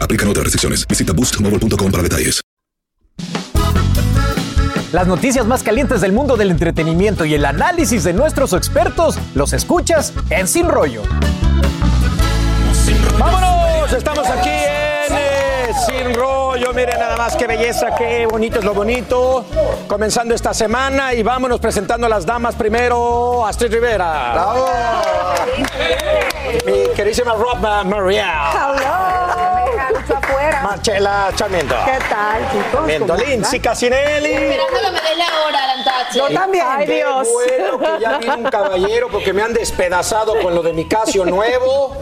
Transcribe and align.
Aplican 0.00 0.28
otras 0.28 0.44
restricciones. 0.44 0.86
Visita 0.86 1.12
boostmobile.com 1.12 1.90
para 1.90 2.02
detalles. 2.02 2.40
Las 4.92 5.06
noticias 5.06 5.46
más 5.46 5.62
calientes 5.62 6.00
del 6.00 6.12
mundo 6.12 6.36
del 6.36 6.50
entretenimiento 6.50 7.24
y 7.24 7.34
el 7.34 7.44
análisis 7.44 8.02
de 8.02 8.12
nuestros 8.12 8.52
expertos 8.54 9.16
los 9.34 9.52
escuchas 9.52 10.12
en 10.30 10.48
Sin 10.48 10.68
Rollo. 10.68 11.02
¡Vámonos! 13.16 13.92
Estamos 13.92 14.26
aquí 14.28 14.48
en 14.48 15.12
eh, 15.12 15.72
Sin 15.86 16.12
Rollo. 16.12 16.72
Miren 16.74 16.98
nada 16.98 17.16
más 17.16 17.36
qué 17.36 17.46
belleza, 17.46 17.94
qué 17.96 18.26
bonito 18.26 18.58
es 18.58 18.64
lo 18.64 18.74
bonito. 18.74 19.46
Comenzando 19.86 20.34
esta 20.34 20.52
semana 20.52 21.14
y 21.14 21.22
vámonos 21.22 21.60
presentando 21.60 22.06
a 22.06 22.10
las 22.10 22.26
damas 22.26 22.56
primero. 22.56 23.46
Astrid 23.46 23.72
Rivera. 23.72 24.32
¡Bravo! 24.32 24.66
Mi 26.66 26.92
queridísima 26.96 27.34
Rob 27.34 27.58
Maria. 27.84 29.29
Marcela 30.62 31.30
Charmiento. 31.34 31.74
¿Qué 31.84 31.98
tal, 32.08 32.50
chicos? 32.50 32.72
Charmiento 32.72 33.14
¿Cómo 33.14 33.24
Lindsay? 33.26 33.60
Casinelli. 33.60 34.32
Esperando 34.32 34.80
que 34.80 34.90
me 34.90 35.00
des 35.00 35.18
la 35.18 35.46
hora, 35.46 35.66
Lantache. 35.76 36.18
Yo 36.18 36.28
también. 36.30 36.64
Ay, 36.68 36.86
Dios. 36.86 37.28
Bueno, 37.32 37.78
que 37.78 38.00
ya 38.00 38.18
vino 38.18 38.36
un 38.36 38.44
caballero 38.44 39.08
porque 39.08 39.32
me 39.32 39.42
han 39.42 39.52
despedazado 39.52 40.40
con 40.40 40.54
lo 40.54 40.62
de 40.62 40.72
mi 40.72 40.86
Casio 40.86 41.24
nuevo. 41.24 41.96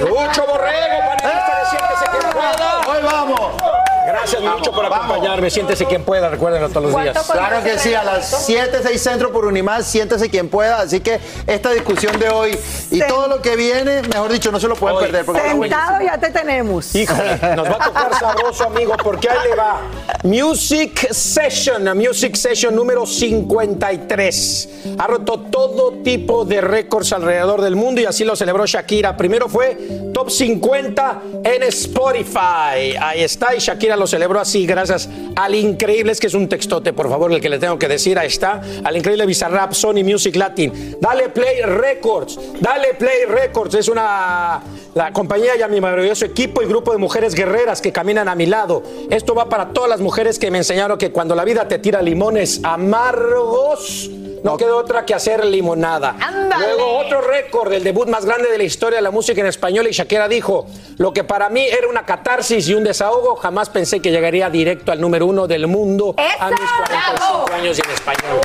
Lucho 0.00 0.46
Borrego, 0.46 0.98
panelista 1.06 1.62
de 2.00 2.18
quien 2.18 2.32
pueda. 2.32 2.80
Hoy 2.88 3.02
vamos. 3.02 3.81
Gracias, 4.06 4.42
Lucho, 4.42 4.72
por 4.72 4.84
acompañarme. 4.84 5.50
Siéntese 5.50 5.84
quien 5.86 6.04
pueda, 6.04 6.28
recuérdenlo 6.28 6.68
todos 6.68 6.90
los 6.90 7.02
días. 7.02 7.30
Claro 7.30 7.62
que 7.62 7.78
sí, 7.78 7.94
a 7.94 8.02
las 8.04 8.44
7, 8.46 8.80
6 8.82 9.02
centro 9.02 9.32
por 9.32 9.44
Unimás, 9.46 9.86
siéntese 9.86 10.28
quien 10.28 10.48
pueda. 10.48 10.80
Así 10.80 11.00
que 11.00 11.20
esta 11.46 11.70
discusión 11.70 12.18
de 12.18 12.28
hoy 12.28 12.58
y 12.90 13.00
todo 13.06 13.28
lo 13.28 13.40
que 13.40 13.56
viene, 13.56 14.02
mejor 14.02 14.32
dicho, 14.32 14.50
no 14.50 14.58
se 14.60 14.68
lo 14.68 14.74
pueden 14.76 14.96
Hoy. 14.98 15.04
perder. 15.04 15.24
porque. 15.24 15.40
Sentado 15.42 16.00
ya 16.02 16.18
te 16.18 16.30
tenemos. 16.30 16.94
Híjole, 16.94 17.38
nos 17.56 17.66
va 17.66 17.76
a 17.80 17.84
tocar 17.84 18.14
sabroso, 18.18 18.64
amigo, 18.64 18.94
porque 19.02 19.28
ahí 19.28 19.38
le 19.48 19.56
va. 19.56 19.80
Music 20.24 21.08
Session, 21.12 21.96
Music 21.96 22.34
Session 22.34 22.74
número 22.74 23.06
53. 23.06 24.68
Ha 24.98 25.06
roto 25.06 25.40
todo 25.50 26.02
tipo 26.02 26.44
de 26.44 26.60
récords 26.60 27.12
alrededor 27.12 27.60
del 27.60 27.76
mundo 27.76 28.00
y 28.00 28.04
así 28.06 28.24
lo 28.24 28.36
celebró 28.36 28.66
Shakira. 28.66 29.16
Primero 29.16 29.48
fue 29.48 29.76
Top 30.12 30.30
50 30.30 31.22
en 31.44 31.62
Spotify. 31.64 32.96
Ahí 33.00 33.22
está, 33.22 33.54
y 33.54 33.58
Shakira 33.58 33.91
lo 33.96 34.06
celebró 34.06 34.40
así, 34.40 34.66
gracias 34.66 35.08
al 35.36 35.54
increíble, 35.54 36.12
es 36.12 36.20
que 36.20 36.26
es 36.26 36.34
un 36.34 36.48
textote, 36.48 36.92
por 36.92 37.08
favor, 37.08 37.32
el 37.32 37.40
que 37.40 37.48
le 37.48 37.58
tengo 37.58 37.78
que 37.78 37.88
decir, 37.88 38.18
ahí 38.18 38.28
está, 38.28 38.60
al 38.84 38.96
increíble 38.96 39.26
Bizarrap, 39.26 39.72
Sony 39.72 40.04
Music 40.04 40.36
Latin. 40.36 40.96
Dale 41.00 41.28
Play 41.30 41.62
Records, 41.62 42.38
dale 42.60 42.94
Play 42.94 43.24
Records, 43.28 43.74
es 43.74 43.88
una 43.88 44.62
la 44.94 45.12
compañía 45.12 45.56
y 45.56 45.62
a 45.62 45.68
mi 45.68 45.80
maravilloso 45.80 46.26
equipo 46.26 46.62
y 46.62 46.66
grupo 46.66 46.92
de 46.92 46.98
mujeres 46.98 47.34
guerreras 47.34 47.80
que 47.80 47.92
caminan 47.92 48.28
a 48.28 48.34
mi 48.34 48.46
lado. 48.46 48.82
Esto 49.10 49.34
va 49.34 49.48
para 49.48 49.70
todas 49.70 49.88
las 49.88 50.00
mujeres 50.00 50.38
que 50.38 50.50
me 50.50 50.58
enseñaron 50.58 50.98
que 50.98 51.10
cuando 51.10 51.34
la 51.34 51.44
vida 51.44 51.66
te 51.66 51.78
tira 51.78 52.02
limones 52.02 52.60
amargos, 52.62 54.10
no 54.44 54.56
queda 54.56 54.76
otra 54.76 55.06
que 55.06 55.14
hacer 55.14 55.44
limonada. 55.46 56.16
Ándale. 56.52 56.74
Luego 56.74 56.98
otro 56.98 57.20
récord 57.20 57.70
del 57.70 57.84
debut 57.84 58.08
más 58.08 58.24
grande 58.24 58.50
de 58.50 58.58
la 58.58 58.64
historia 58.64 58.96
de 58.96 59.02
la 59.02 59.10
música 59.10 59.40
en 59.40 59.46
español 59.46 59.86
y 59.88 59.92
Shakira 59.92 60.28
dijo, 60.28 60.66
lo 60.98 61.12
que 61.12 61.24
para 61.24 61.48
mí 61.48 61.62
era 61.62 61.88
una 61.88 62.04
catarsis 62.04 62.68
y 62.68 62.74
un 62.74 62.84
desahogo, 62.84 63.36
jamás 63.36 63.70
pensé 63.70 64.00
que 64.00 64.10
llegaría 64.10 64.50
directo 64.50 64.92
al 64.92 65.00
número 65.00 65.26
uno 65.26 65.46
del 65.46 65.66
mundo 65.66 66.14
a 66.18 66.50
mis 66.50 66.58
45 66.58 67.52
años 67.52 67.78
y 67.78 67.82
en 67.82 67.90
español. 67.90 68.40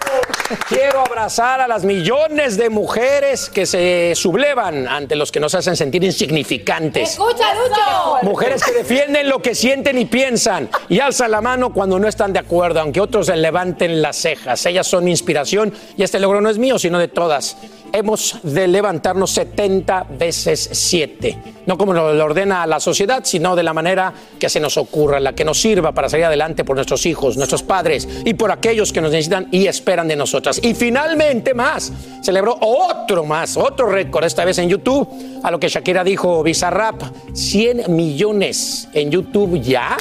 Quiero 0.70 1.02
abrazar 1.02 1.60
a 1.60 1.68
las 1.68 1.84
millones 1.84 2.58
de 2.58 2.70
mujeres 2.70 3.50
que 3.50 3.66
se 3.66 4.14
sublevan 4.16 4.88
ante 4.88 5.16
los 5.16 5.32
que 5.32 5.40
nos 5.40 5.54
hacen 5.56 5.76
sentir 5.76 6.04
insignificantes. 6.04 7.12
Escucha, 7.12 7.54
Lucho. 7.54 8.18
Mujeres 8.24 8.64
que 8.64 8.72
defienden 8.72 9.28
lo 9.28 9.42
que 9.42 9.54
sienten 9.56 9.98
y 9.98 10.06
piensan 10.06 10.70
y 10.90 11.00
alzan 11.00 11.32
la 11.32 11.42
mano 11.42 11.74
cuando 11.74 12.00
no 12.00 12.08
están 12.08 12.34
de 12.34 12.40
acuerdo, 12.40 12.80
aunque 12.80 13.02
otros 13.02 13.28
levanten 13.28 14.02
las 14.02 14.18
cejas. 14.18 14.66
Ellas 14.66 14.88
son 14.88 15.04
mi 15.04 15.12
inspiración 15.12 15.74
y 15.98 16.04
este 16.04 16.20
logro 16.20 16.40
no 16.40 16.50
es 16.50 16.58
mío, 16.58 16.80
sino 16.80 16.98
de 17.00 17.08
todas. 17.08 17.58
Hemos 17.94 18.40
de 18.44 18.68
levantarnos 18.68 19.32
70 19.32 20.08
veces 20.18 20.70
7. 20.72 21.38
No 21.66 21.78
como 21.78 21.94
lo 21.94 22.24
ordena 22.24 22.66
la 22.66 22.80
sociedad, 22.80 23.22
sino 23.24 23.56
de 23.56 23.64
la 23.64 23.74
manera 23.74 24.14
que 24.40 24.50
se 24.50 24.60
nos 24.60 24.78
ocurra, 24.78 25.20
la 25.20 25.34
que 25.34 25.44
nos 25.44 25.60
sirva 25.60 25.92
para 25.92 26.10
salir 26.10 26.26
adelante 26.26 26.64
por 26.64 26.76
nuestros 26.76 27.06
hijos, 27.06 27.38
nuestros 27.38 27.64
padres 27.64 28.08
y 28.26 28.34
por 28.34 28.52
aquellos 28.52 28.94
que 28.94 29.02
nos 29.02 29.12
necesitan 29.12 29.48
y 29.52 29.68
esperan 29.68 30.08
de 30.08 30.16
nosotras. 30.16 30.60
Y 30.62 30.74
finalmente 30.74 31.54
más, 31.54 31.92
celebró 32.22 32.58
otro 32.60 33.26
más, 33.26 33.58
otro 33.58 33.90
récord, 33.90 34.26
esta 34.26 34.46
vez 34.46 34.58
en 34.60 34.70
YouTube, 34.70 35.08
a 35.44 35.52
lo 35.52 35.60
que 35.60 35.68
Shakira 35.68 36.04
dijo, 36.04 36.44
Bizarrap, 36.44 37.02
100 37.34 37.86
millones 37.96 38.88
en 38.94 39.12
YouTube 39.12 39.62
ya. 39.62 39.98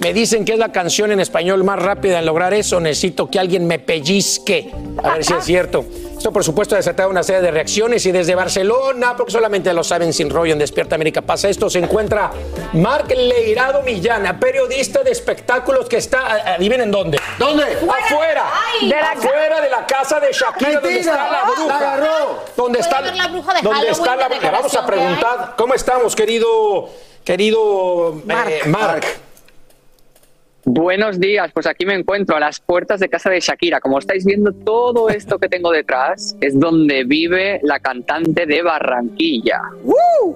Me 0.00 0.14
dicen 0.14 0.46
que 0.46 0.52
es 0.54 0.58
la 0.58 0.72
canción 0.72 1.12
en 1.12 1.20
español 1.20 1.62
más 1.62 1.78
rápida 1.78 2.20
en 2.20 2.26
lograr 2.26 2.54
eso. 2.54 2.80
Necesito 2.80 3.28
que 3.28 3.38
alguien 3.38 3.66
me 3.66 3.78
pellizque. 3.78 4.70
A 5.02 5.10
ver 5.10 5.24
si 5.24 5.34
es 5.34 5.44
cierto. 5.44 5.84
Esto, 6.20 6.34
por 6.34 6.44
supuesto, 6.44 6.74
ha 6.74 6.76
desatado 6.76 7.08
una 7.08 7.22
serie 7.22 7.40
de 7.40 7.50
reacciones 7.50 8.04
y 8.04 8.12
desde 8.12 8.34
Barcelona, 8.34 9.16
porque 9.16 9.32
solamente 9.32 9.72
lo 9.72 9.82
saben 9.82 10.12
sin 10.12 10.28
rollo 10.28 10.52
en 10.52 10.58
Despierta 10.58 10.94
América 10.94 11.22
pasa 11.22 11.48
esto, 11.48 11.70
se 11.70 11.78
encuentra 11.78 12.30
Marc 12.74 13.10
Leirado 13.10 13.80
Millana, 13.80 14.38
periodista 14.38 15.02
de 15.02 15.12
espectáculos 15.12 15.88
que 15.88 15.96
está, 15.96 16.52
adivinen 16.56 16.90
dónde. 16.90 17.18
¿Dónde? 17.38 17.64
Afuera. 17.64 18.44
Ay. 18.52 18.90
De 18.90 18.96
la 18.96 19.12
afuera 19.12 19.62
de 19.62 19.70
la 19.70 19.86
casa 19.86 20.20
de 20.20 20.30
Shakira, 20.30 20.72
donde 20.72 20.98
está 20.98 21.30
la 21.30 21.42
bruja. 21.44 21.66
La 21.66 21.76
agarró. 21.76 22.44
Donde 22.54 22.80
está, 22.80 23.00
la 23.00 23.28
bruja 23.28 23.54
de 23.54 23.62
donde 23.62 23.88
está 23.88 24.16
la 24.16 24.28
bruja. 24.28 24.50
Vamos 24.50 24.74
a 24.74 24.86
preguntar, 24.86 25.54
¿cómo 25.56 25.72
estamos, 25.72 26.14
querido, 26.14 26.90
querido 27.24 28.22
eh, 28.28 28.60
Marc? 28.66 29.06
Buenos 30.74 31.18
días, 31.18 31.50
pues 31.52 31.66
aquí 31.66 31.84
me 31.84 31.94
encuentro 31.94 32.36
a 32.36 32.40
las 32.40 32.60
puertas 32.60 33.00
de 33.00 33.08
casa 33.08 33.28
de 33.28 33.40
Shakira. 33.40 33.80
Como 33.80 33.98
estáis 33.98 34.24
viendo, 34.24 34.52
todo 34.52 35.08
esto 35.08 35.36
que 35.40 35.48
tengo 35.48 35.72
detrás 35.72 36.36
es 36.40 36.60
donde 36.60 37.02
vive 37.02 37.58
la 37.64 37.80
cantante 37.80 38.46
de 38.46 38.62
Barranquilla. 38.62 39.60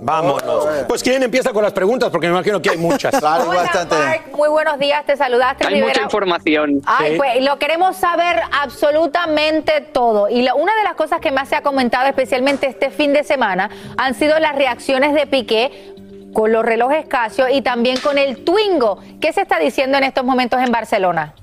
Vámonos. 0.00 0.66
Pues 0.88 1.04
quién 1.04 1.22
empieza 1.22 1.52
con 1.52 1.62
las 1.62 1.72
preguntas, 1.72 2.10
porque 2.10 2.26
me 2.26 2.32
imagino 2.32 2.60
que 2.60 2.70
hay 2.70 2.76
muchas. 2.78 3.14
Claro, 3.24 3.48
Hola, 3.48 3.62
bastante. 3.62 3.94
Mark, 3.94 4.22
muy 4.36 4.48
buenos 4.48 4.76
días, 4.80 5.06
te 5.06 5.16
saludaste. 5.16 5.68
Hay 5.68 5.80
mucha 5.80 6.02
información. 6.02 6.80
Ay, 6.84 7.12
Sí. 7.12 7.16
pues 7.16 7.44
lo 7.44 7.56
queremos 7.60 7.96
saber 7.96 8.40
absolutamente 8.60 9.82
todo. 9.92 10.28
Y 10.28 10.42
la- 10.42 10.56
una 10.56 10.74
de 10.76 10.82
las 10.82 10.94
cosas 10.94 11.20
que 11.20 11.30
más 11.30 11.48
se 11.48 11.54
ha 11.54 11.62
comentado, 11.62 12.08
especialmente 12.08 12.66
este 12.66 12.90
fin 12.90 13.12
de 13.12 13.22
semana, 13.22 13.70
han 13.96 14.14
sido 14.14 14.36
las 14.40 14.56
reacciones 14.56 15.14
de 15.14 15.26
Piqué 15.28 15.94
con 16.34 16.52
los 16.52 16.62
relojes 16.62 17.06
Casio 17.06 17.48
y 17.48 17.62
también 17.62 17.96
con 17.96 18.18
el 18.18 18.44
Twingo. 18.44 18.98
¿Qué 19.20 19.32
se 19.32 19.40
está 19.40 19.58
diciendo 19.58 19.96
en 19.96 20.04
estos 20.04 20.24
momentos 20.24 20.60
en 20.60 20.70
Barcelona? 20.70 21.34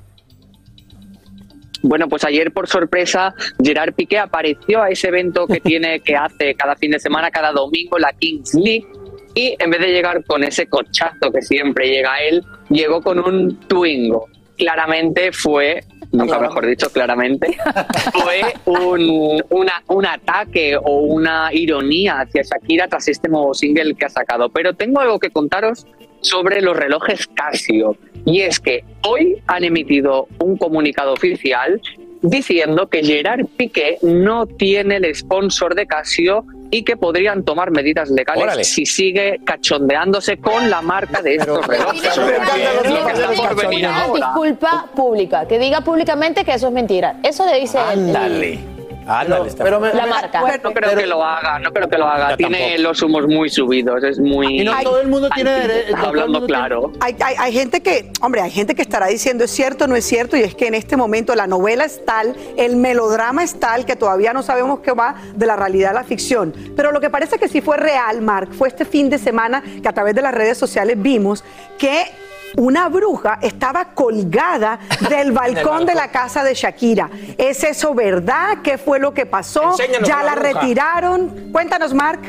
Bueno, 1.82 2.08
pues 2.08 2.24
ayer 2.26 2.52
por 2.54 2.68
sorpresa 2.68 3.34
Gerard 3.64 3.94
Piqué 3.94 4.20
apareció 4.20 4.84
a 4.84 4.90
ese 4.90 5.08
evento 5.08 5.48
que 5.48 5.60
tiene 5.62 6.02
que 6.02 6.16
hace 6.16 6.54
cada 6.54 6.76
fin 6.76 6.92
de 6.92 7.00
semana, 7.00 7.32
cada 7.32 7.52
domingo, 7.52 7.98
la 7.98 8.14
Kings 8.14 8.54
League. 8.54 8.86
Y 9.34 9.56
en 9.58 9.72
vez 9.72 9.80
de 9.80 9.88
llegar 9.88 10.24
con 10.26 10.44
ese 10.44 10.68
cochazo 10.68 11.32
que 11.34 11.42
siempre 11.42 11.88
llega 11.88 12.22
él, 12.22 12.44
llegó 12.70 13.02
con 13.02 13.18
un 13.20 13.58
Twingo. 13.62 14.28
Claramente 14.58 15.32
fue, 15.32 15.84
nunca 16.12 16.40
mejor 16.40 16.66
dicho, 16.66 16.90
claramente, 16.92 17.56
fue 18.14 18.42
un, 18.66 19.42
una- 19.50 19.84
un 19.88 20.06
ataque 20.06 20.76
o 20.78 21.00
una 21.02 21.54
ironía 21.54 22.22
hacia 22.22 22.42
Shakira 22.44 22.88
tras 22.88 23.08
este 23.08 23.30
nuevo 23.30 23.54
single 23.54 23.96
que 23.96 24.06
ha 24.06 24.10
sacado. 24.10 24.50
Pero 24.50 24.74
tengo 24.74 25.00
algo 25.00 25.20
que 25.20 25.30
contaros 25.30 25.86
sobre 26.22 26.62
los 26.62 26.76
relojes 26.78 27.28
Casio. 27.28 27.96
Y 28.26 28.42
es 28.42 28.60
que 28.60 28.84
hoy 29.08 29.38
han 29.48 29.64
emitido 29.64 30.28
un 30.40 30.58
comunicado 30.58 31.14
oficial 31.14 31.82
diciendo 32.22 32.88
que 32.88 33.04
Gerard 33.04 33.48
Piqué 33.58 33.98
no 34.04 34.46
tiene 34.46 34.98
el 34.98 35.16
sponsor 35.16 35.74
de 35.74 35.88
Casio 35.88 36.46
y 36.72 36.84
que 36.84 36.96
podrían 36.98 37.44
tomar 37.44 37.70
medidas 37.70 38.10
legales 38.10 38.44
Órale. 38.44 38.64
si 38.64 38.86
sigue 38.86 39.42
cachondeándose 39.44 40.38
con 40.38 40.70
la 40.70 40.82
marca 40.82 41.22
de 41.22 41.36
estos 41.36 41.68
relojes. 41.68 42.02
Disculpa 44.16 44.88
pública, 44.96 45.48
que 45.48 45.60
diga 45.60 45.82
públicamente 45.82 46.44
que 46.46 46.54
eso 46.54 46.68
es 46.68 46.74
mentira. 46.74 47.18
Eso 47.24 47.46
le 47.46 47.60
dice 47.60 47.78
el- 47.94 48.81
Ándale. 49.02 49.22
Ándale. 49.36 49.50
está 49.50 49.64
Pero 49.64 49.80
me- 49.80 49.94
la 49.94 50.04
me- 50.04 50.10
marca. 50.10 50.42
No 50.64 50.72
creo 50.74 50.96
que 50.96 51.06
lo 51.08 51.24
haga, 51.24 51.60
no 51.60 51.72
creo 51.72 51.90
que 51.90 51.98
lo 51.98 52.08
haga. 52.08 52.38
Tiene 52.38 52.60
tampoco. 52.60 52.82
los 52.84 53.02
humos 53.02 53.28
muy 53.28 53.50
subidos, 53.50 54.04
es 54.04 54.20
muy... 54.20 54.62
Y 54.62 54.64
no 54.64 54.74
todo 54.84 55.02
el 55.02 55.08
mundo 55.08 55.30
tiene 55.34 55.50
derecho- 55.52 55.96
Hablando 55.98 56.40
mundo 56.40 56.46
tiene- 56.46 56.48
claro. 56.48 56.92
Hay, 57.00 57.16
hay- 57.20 57.36
hay 57.38 57.54
gente 57.54 57.82
que, 57.82 58.12
hombre, 58.22 58.42
hay 58.42 58.52
gente 58.52 58.76
que 58.76 58.82
estará 58.82 59.08
diciendo 59.08 59.44
es 59.44 59.52
cierto, 59.52 59.88
no 59.88 59.96
es 59.96 60.06
cierto, 60.06 60.38
y 60.38 60.42
es 60.42 60.56
que 60.56 60.68
en 60.68 60.76
este 60.76 60.98
momento 60.98 61.34
la 61.36 61.48
novela 61.48 61.86
es 61.86 62.06
tal, 62.06 62.36
el 62.58 62.76
melodrama 62.76 63.44
es 63.44 63.60
tal, 63.60 63.86
que 63.86 63.96
todavía 63.96 64.34
no 64.34 64.44
sabemos 64.44 64.80
qué 64.82 64.92
va 64.92 65.16
de 65.36 65.46
la 65.46 65.56
realidad 65.56 65.92
a 65.92 65.94
la 65.94 66.04
ficción. 66.04 66.54
Pero 66.76 66.92
lo 66.92 67.00
que 67.02 67.10
parece 67.10 67.38
que 67.38 67.48
sí 67.48 67.62
fue 67.62 67.78
real, 67.78 68.22
Mark, 68.22 68.50
fue 68.54 68.68
este 68.68 68.86
fin 68.86 69.10
de 69.10 69.18
semana 69.18 69.64
que 69.82 69.88
a 69.88 69.94
través 69.94 70.16
de 70.16 70.22
las 70.22 70.34
redes 70.34 70.58
sociales 70.58 70.96
vimos 71.02 71.44
que 71.78 72.06
una 72.58 72.90
bruja 72.90 73.40
estaba 73.42 73.94
colgada 73.94 74.80
del 75.10 75.32
balcón 75.32 75.86
de 75.86 75.96
la 75.96 76.10
casa 76.10 76.44
de 76.44 76.54
Shakira. 76.54 77.10
¿Es 77.38 77.64
eso 77.64 77.94
verdad? 77.94 78.60
¿Qué 78.64 78.78
fue 78.78 79.00
lo 79.00 79.14
que 79.14 79.26
pasó? 79.26 79.72
Enséñanos 79.72 80.08
¿Ya 80.08 80.24
la 80.24 80.36
retiraron? 80.36 81.52
Cuéntanos, 81.52 81.94
Mark. 81.94 82.20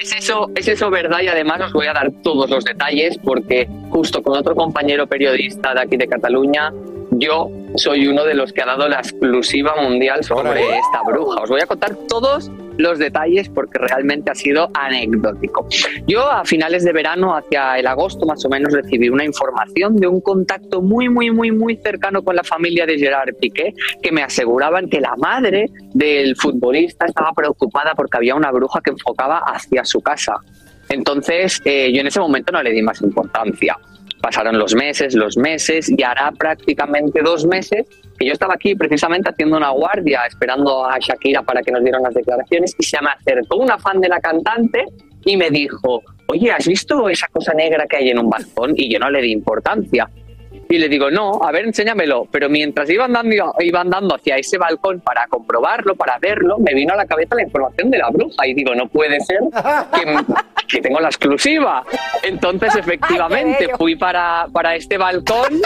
Es 0.00 0.14
eso, 0.14 0.50
es 0.54 0.68
eso 0.68 0.90
verdad 0.90 1.20
y 1.22 1.28
además 1.28 1.60
os 1.60 1.72
voy 1.72 1.86
a 1.86 1.92
dar 1.92 2.12
todos 2.22 2.48
los 2.48 2.64
detalles 2.64 3.18
porque 3.18 3.68
justo 3.90 4.22
con 4.22 4.38
otro 4.38 4.54
compañero 4.54 5.08
periodista 5.08 5.74
de 5.74 5.80
aquí 5.80 5.96
de 5.96 6.06
Cataluña, 6.06 6.72
yo 7.10 7.50
soy 7.74 8.06
uno 8.06 8.24
de 8.24 8.34
los 8.34 8.52
que 8.52 8.62
ha 8.62 8.66
dado 8.66 8.88
la 8.88 8.98
exclusiva 8.98 9.74
mundial 9.82 10.22
sobre 10.22 10.78
esta 10.78 11.02
bruja. 11.04 11.42
Os 11.42 11.50
voy 11.50 11.60
a 11.60 11.66
contar 11.66 11.96
todos 12.08 12.48
los 12.78 12.98
detalles 12.98 13.48
porque 13.48 13.78
realmente 13.78 14.30
ha 14.30 14.34
sido 14.34 14.70
anecdótico. 14.74 15.68
Yo 16.06 16.30
a 16.30 16.44
finales 16.44 16.84
de 16.84 16.92
verano, 16.92 17.36
hacia 17.36 17.78
el 17.78 17.86
agosto 17.86 18.24
más 18.26 18.44
o 18.44 18.48
menos, 18.48 18.72
recibí 18.72 19.08
una 19.08 19.24
información 19.24 19.96
de 19.96 20.06
un 20.06 20.20
contacto 20.20 20.80
muy, 20.80 21.08
muy, 21.08 21.30
muy, 21.30 21.50
muy 21.50 21.76
cercano 21.76 22.22
con 22.22 22.36
la 22.36 22.44
familia 22.44 22.86
de 22.86 22.98
Gerard 22.98 23.34
Piqué 23.40 23.74
que 24.02 24.12
me 24.12 24.22
aseguraban 24.22 24.88
que 24.88 25.00
la 25.00 25.14
madre 25.16 25.66
del 25.92 26.36
futbolista 26.36 27.06
estaba 27.06 27.32
preocupada 27.32 27.92
porque 27.94 28.16
había 28.16 28.34
una 28.34 28.50
bruja 28.50 28.80
que 28.80 28.90
enfocaba 28.90 29.38
hacia 29.38 29.84
su 29.84 30.00
casa. 30.00 30.34
Entonces, 30.88 31.60
eh, 31.64 31.92
yo 31.92 32.00
en 32.00 32.06
ese 32.06 32.20
momento 32.20 32.52
no 32.52 32.62
le 32.62 32.70
di 32.70 32.82
más 32.82 33.02
importancia. 33.02 33.76
Pasaron 34.20 34.58
los 34.58 34.74
meses, 34.74 35.14
los 35.14 35.36
meses, 35.36 35.90
y 35.96 36.02
hará 36.02 36.32
prácticamente 36.32 37.20
dos 37.22 37.46
meses 37.46 37.86
que 38.18 38.26
yo 38.26 38.32
estaba 38.32 38.54
aquí 38.54 38.74
precisamente 38.74 39.30
haciendo 39.30 39.56
una 39.56 39.70
guardia, 39.70 40.22
esperando 40.26 40.84
a 40.84 40.98
Shakira 40.98 41.42
para 41.42 41.62
que 41.62 41.70
nos 41.70 41.82
dieran 41.82 42.02
las 42.02 42.14
declaraciones, 42.14 42.74
y 42.78 42.82
se 42.84 43.00
me 43.00 43.10
acercó 43.10 43.56
una 43.56 43.78
fan 43.78 44.00
de 44.00 44.08
la 44.08 44.20
cantante 44.20 44.84
y 45.24 45.36
me 45.36 45.50
dijo, 45.50 46.02
oye, 46.26 46.50
¿has 46.50 46.66
visto 46.66 47.08
esa 47.08 47.28
cosa 47.28 47.52
negra 47.54 47.86
que 47.86 47.96
hay 47.96 48.10
en 48.10 48.18
un 48.18 48.28
balcón? 48.28 48.72
Y 48.76 48.92
yo 48.92 48.98
no 48.98 49.10
le 49.10 49.22
di 49.22 49.30
importancia. 49.30 50.08
Y 50.68 50.78
le 50.78 50.88
digo, 50.88 51.10
no, 51.10 51.40
a 51.42 51.50
ver, 51.50 51.64
enséñamelo. 51.64 52.26
Pero 52.30 52.48
mientras 52.48 52.88
iba 52.90 53.06
andando, 53.06 53.54
iba 53.60 53.80
andando 53.80 54.14
hacia 54.14 54.36
ese 54.36 54.58
balcón 54.58 55.00
para 55.00 55.26
comprobarlo, 55.26 55.94
para 55.96 56.18
verlo, 56.18 56.58
me 56.58 56.74
vino 56.74 56.92
a 56.92 56.96
la 56.96 57.06
cabeza 57.06 57.34
la 57.34 57.42
información 57.42 57.90
de 57.90 57.98
la 57.98 58.10
bruja. 58.10 58.46
Y 58.46 58.54
digo, 58.54 58.74
no 58.74 58.88
puede 58.88 59.20
ser 59.20 59.40
que, 59.94 60.34
que 60.68 60.80
tengo 60.80 61.00
la 61.00 61.08
exclusiva. 61.08 61.84
Entonces, 62.22 62.76
efectivamente, 62.76 63.68
fui 63.78 63.96
para, 63.96 64.46
para 64.52 64.76
este 64.76 64.98
balcón 64.98 65.60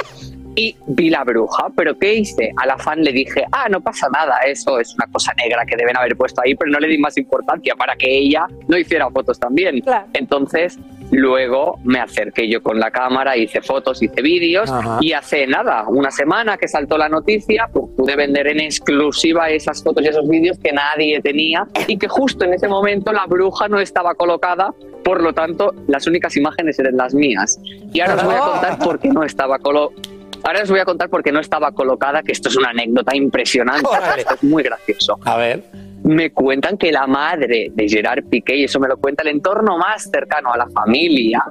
y 0.55 0.77
vi 0.87 1.11
la 1.11 1.25
bruja. 1.25 1.69
¿Pero 1.77 1.99
qué 1.99 2.15
hice? 2.15 2.53
A 2.57 2.67
la 2.67 2.79
fan 2.79 3.03
le 3.03 3.13
dije, 3.13 3.45
ah, 3.53 3.69
no 3.69 3.81
pasa 3.81 4.09
nada, 4.13 4.39
eso 4.47 4.79
es 4.79 4.95
una 4.95 5.07
cosa 5.11 5.33
negra 5.35 5.65
que 5.65 5.77
deben 5.77 5.97
haber 5.97 6.17
puesto 6.17 6.41
ahí, 6.45 6.55
pero 6.55 6.71
no 6.71 6.79
le 6.79 6.89
di 6.89 6.99
más 6.99 7.17
importancia 7.17 7.75
para 7.75 7.97
que 7.97 8.19
ella 8.19 8.47
no 8.69 8.77
hiciera 8.77 9.11
fotos 9.11 9.39
también. 9.39 9.81
Claro. 9.81 10.07
Entonces, 10.13 10.79
luego 11.11 11.79
me 11.85 12.01
acerqué 12.01 12.49
yo 12.49 12.63
con 12.63 12.81
la 12.81 12.91
cámara, 12.91 13.37
hice 13.37 13.61
fotos, 13.61 14.03
hice 14.03 14.23
vídeos 14.23 14.71
Ajá. 14.71 14.99
y 15.01 15.13
hace 15.13 15.47
nada, 15.47 15.85
una 15.89 16.11
semana 16.11 16.57
que 16.57 16.67
saltó 16.69 16.97
la 16.97 17.09
noticia, 17.09 17.69
pues 17.73 17.87
pude 17.97 18.17
vender 18.17 18.47
en 18.49 18.61
exclusiva 18.61 19.51
esas 19.51 19.83
fotos 19.83 20.05
y 20.05 20.09
esos 20.09 20.29
vídeos 20.29 20.59
que 20.59 20.73
nadie 20.73 21.21
tenía 21.21 21.67
y 21.87 21.99
que 21.99 22.09
justo 22.09 22.45
en 22.45 22.55
ese 22.55 22.67
momento 22.67 23.13
la 23.13 23.27
bruja 23.27 23.69
no 23.69 23.79
estaba 23.79 24.15
colocada, 24.15 24.75
por 25.05 25.23
lo 25.23 25.33
tanto 25.33 25.75
las 25.87 26.07
únicas 26.07 26.37
imágenes 26.37 26.79
eran 26.79 26.97
las 26.97 27.15
mías. 27.15 27.61
Y 27.93 28.01
ahora 28.01 28.15
os 28.15 28.25
voy 28.25 28.35
a 28.35 28.39
contar 28.39 28.79
por 28.79 28.99
qué 28.99 29.09
no 29.09 29.23
estaba 29.23 29.59
colocada. 29.59 30.13
Ahora 30.44 30.62
os 30.62 30.71
voy 30.71 30.81
a 30.81 30.85
contar 30.85 31.09
por 31.09 31.23
qué 31.23 31.31
no 31.33 31.41
estaba 31.41 31.73
colocada, 31.73 32.23
que 32.23 32.33
esto 32.33 32.49
es 32.49 32.56
una 32.56 32.71
anécdota 32.71 33.15
impresionante, 33.15 33.87
Órale. 33.89 34.23
esto 34.23 34.35
es 34.35 34.43
muy 34.43 34.62
gracioso 34.62 35.19
A 35.25 35.37
ver. 35.37 35.62
me 36.03 36.31
cuentan 36.33 36.77
que 36.77 36.91
la 36.91 37.06
madre 37.06 37.71
de 37.73 37.89
Gerard 37.89 38.25
Piqué, 38.25 38.56
y 38.56 38.65
eso 38.65 38.81
me 38.81 38.89
lo 38.89 38.97
cuenta 38.97 39.23
el 39.23 39.29
entorno 39.29 39.79
más 39.79 40.11
cercano 40.11 40.53
a 40.53 40.56
la 40.59 40.69
familia, 40.69 41.44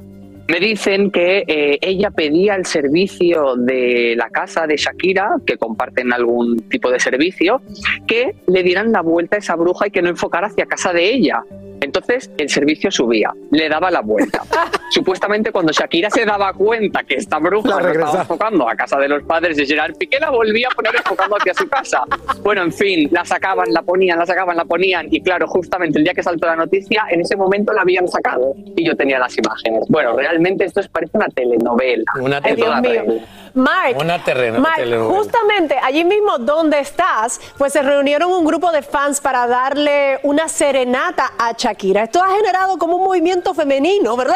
me 0.47 0.59
dicen 0.59 1.11
que 1.11 1.45
eh, 1.47 1.77
ella 1.79 2.11
pedía 2.11 2.55
el 2.55 2.65
servicio 2.65 3.55
de 3.55 4.15
la 4.17 4.29
casa 4.29 4.67
de 4.67 4.75
Shakira, 4.75 5.35
que 5.45 5.55
comparten 5.55 6.11
algún 6.11 6.57
tipo 6.67 6.91
de 6.91 6.99
servicio, 6.99 7.61
que 8.05 8.35
le 8.47 8.61
dieran 8.61 8.91
la 8.91 9.01
vuelta 9.01 9.37
a 9.37 9.39
esa 9.39 9.55
bruja 9.55 9.87
y 9.87 9.91
que 9.91 10.01
no 10.01 10.09
enfocara 10.09 10.47
hacia 10.47 10.65
casa 10.65 10.91
de 10.91 11.09
ella. 11.09 11.41
Entonces 11.81 12.31
el 12.37 12.49
servicio 12.49 12.91
subía, 12.91 13.33
le 13.49 13.67
daba 13.67 13.91
la 13.91 14.01
vuelta. 14.01 14.43
Supuestamente 14.91 15.51
cuando 15.51 15.71
Shakira 15.71 16.09
se 16.09 16.25
daba 16.25 16.53
cuenta 16.53 17.03
que 17.03 17.15
esta 17.15 17.39
bruja 17.39 17.81
La 17.81 17.91
estaba 17.91 18.21
enfocando 18.21 18.69
a 18.69 18.75
casa 18.75 18.97
de 18.97 19.09
los 19.09 19.23
padres 19.23 19.57
de 19.57 19.65
Gerard 19.65 19.95
Piqué, 19.97 20.19
la 20.19 20.29
volvía 20.29 20.67
a 20.71 20.75
poner 20.75 20.95
enfocando 20.95 21.37
hacia 21.37 21.53
su 21.53 21.67
casa. 21.67 22.03
Bueno, 22.43 22.61
en 22.61 22.71
fin, 22.71 23.09
la 23.11 23.25
sacaban, 23.25 23.73
la 23.73 23.81
ponían, 23.81 24.19
la 24.19 24.25
sacaban, 24.25 24.55
la 24.55 24.65
ponían. 24.65 25.07
Y 25.11 25.21
claro, 25.21 25.47
justamente 25.47 25.97
el 25.97 26.03
día 26.03 26.13
que 26.13 26.23
saltó 26.23 26.47
la 26.47 26.55
noticia, 26.55 27.05
en 27.09 27.21
ese 27.21 27.35
momento 27.35 27.73
la 27.73 27.81
habían 27.81 28.07
sacado 28.07 28.53
y 28.75 28.85
yo 28.85 28.95
tenía 28.95 29.19
las 29.19 29.35
imágenes. 29.37 29.85
Bueno, 29.89 30.15
realmente 30.15 30.65
esto 30.65 30.81
es, 30.81 30.87
parece 30.87 31.17
una 31.17 31.27
telenovela. 31.29 32.11
Una 32.19 32.37
en 32.43 33.21
Mark, 33.53 33.97
Una 33.97 34.23
terreno- 34.23 34.59
Mark, 34.59 34.75
telenovela. 34.77 35.17
justamente 35.17 35.77
allí 35.81 36.03
mismo 36.05 36.37
donde 36.37 36.79
estás, 36.79 37.39
pues 37.57 37.73
se 37.73 37.81
reunieron 37.81 38.31
un 38.31 38.45
grupo 38.45 38.71
de 38.71 38.81
fans 38.81 39.19
para 39.19 39.45
darle 39.47 40.19
una 40.23 40.47
serenata 40.47 41.33
a 41.37 41.51
Shakira. 41.57 42.03
Esto 42.03 42.23
ha 42.23 42.29
generado 42.29 42.77
como 42.77 42.97
un 42.97 43.03
movimiento 43.03 43.53
femenino, 43.53 44.15
¿verdad? 44.15 44.35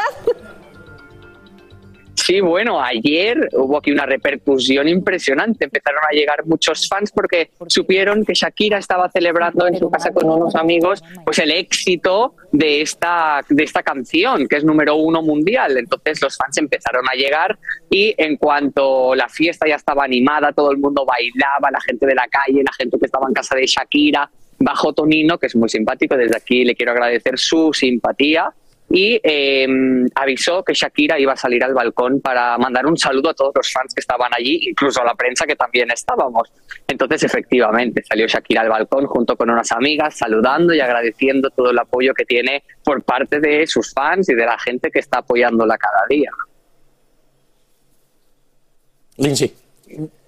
Sí, 2.25 2.41
bueno, 2.41 2.81
ayer 2.81 3.49
hubo 3.53 3.77
aquí 3.77 3.91
una 3.91 4.07
repercusión 4.07 4.87
impresionante. 4.87 5.65
Empezaron 5.65 6.01
a 6.09 6.11
llegar 6.11 6.43
muchos 6.47 6.87
fans 6.89 7.11
porque 7.11 7.51
supieron 7.67 8.25
que 8.25 8.33
Shakira 8.33 8.79
estaba 8.79 9.11
celebrando 9.11 9.67
en 9.67 9.77
su 9.77 9.91
casa 9.91 10.11
con 10.11 10.27
unos 10.27 10.55
amigos 10.55 11.03
pues 11.23 11.37
el 11.37 11.51
éxito 11.51 12.33
de 12.51 12.81
esta, 12.81 13.41
de 13.47 13.63
esta 13.63 13.83
canción, 13.83 14.47
que 14.47 14.55
es 14.55 14.63
número 14.63 14.95
uno 14.95 15.21
mundial. 15.21 15.77
Entonces 15.77 16.19
los 16.19 16.35
fans 16.35 16.57
empezaron 16.57 17.05
a 17.07 17.13
llegar 17.13 17.59
y 17.91 18.15
en 18.17 18.37
cuanto 18.37 19.13
la 19.13 19.29
fiesta 19.29 19.67
ya 19.67 19.75
estaba 19.75 20.03
animada, 20.03 20.51
todo 20.51 20.71
el 20.71 20.79
mundo 20.79 21.05
bailaba, 21.05 21.69
la 21.69 21.81
gente 21.81 22.07
de 22.07 22.15
la 22.15 22.27
calle, 22.27 22.63
la 22.63 22.73
gente 22.73 22.97
que 22.97 23.05
estaba 23.05 23.27
en 23.27 23.35
casa 23.35 23.55
de 23.55 23.67
Shakira, 23.67 24.31
bajó 24.57 24.93
Tonino, 24.93 25.37
que 25.37 25.45
es 25.45 25.55
muy 25.55 25.69
simpático, 25.69 26.17
desde 26.17 26.37
aquí 26.37 26.65
le 26.65 26.73
quiero 26.73 26.93
agradecer 26.93 27.37
su 27.37 27.71
simpatía 27.71 28.51
y 28.89 29.19
eh, 29.23 29.67
avisó 30.13 30.63
que 30.63 30.73
Shakira 30.73 31.19
iba 31.19 31.33
a 31.33 31.35
salir 31.35 31.63
al 31.63 31.73
balcón 31.73 32.21
para 32.21 32.57
mandar 32.57 32.85
un 32.85 32.97
saludo 32.97 33.29
a 33.29 33.33
todos 33.33 33.51
los 33.55 33.71
fans 33.71 33.93
que 33.93 33.99
estaban 33.99 34.31
allí, 34.33 34.69
incluso 34.69 35.01
a 35.01 35.05
la 35.05 35.15
prensa 35.15 35.45
que 35.45 35.55
también 35.55 35.89
estábamos. 35.91 36.51
Entonces, 36.87 37.23
efectivamente, 37.23 38.03
salió 38.07 38.27
Shakira 38.27 38.61
al 38.61 38.69
balcón 38.69 39.07
junto 39.07 39.35
con 39.35 39.49
unas 39.49 39.71
amigas, 39.71 40.17
saludando 40.17 40.73
y 40.73 40.79
agradeciendo 40.79 41.49
todo 41.49 41.71
el 41.71 41.79
apoyo 41.79 42.13
que 42.13 42.25
tiene 42.25 42.63
por 42.83 43.03
parte 43.03 43.39
de 43.39 43.65
sus 43.65 43.91
fans 43.91 44.29
y 44.29 44.35
de 44.35 44.45
la 44.45 44.57
gente 44.59 44.91
que 44.91 44.99
está 44.99 45.19
apoyándola 45.19 45.77
cada 45.77 46.05
día. 46.07 46.31
Lindsay. 49.17 49.53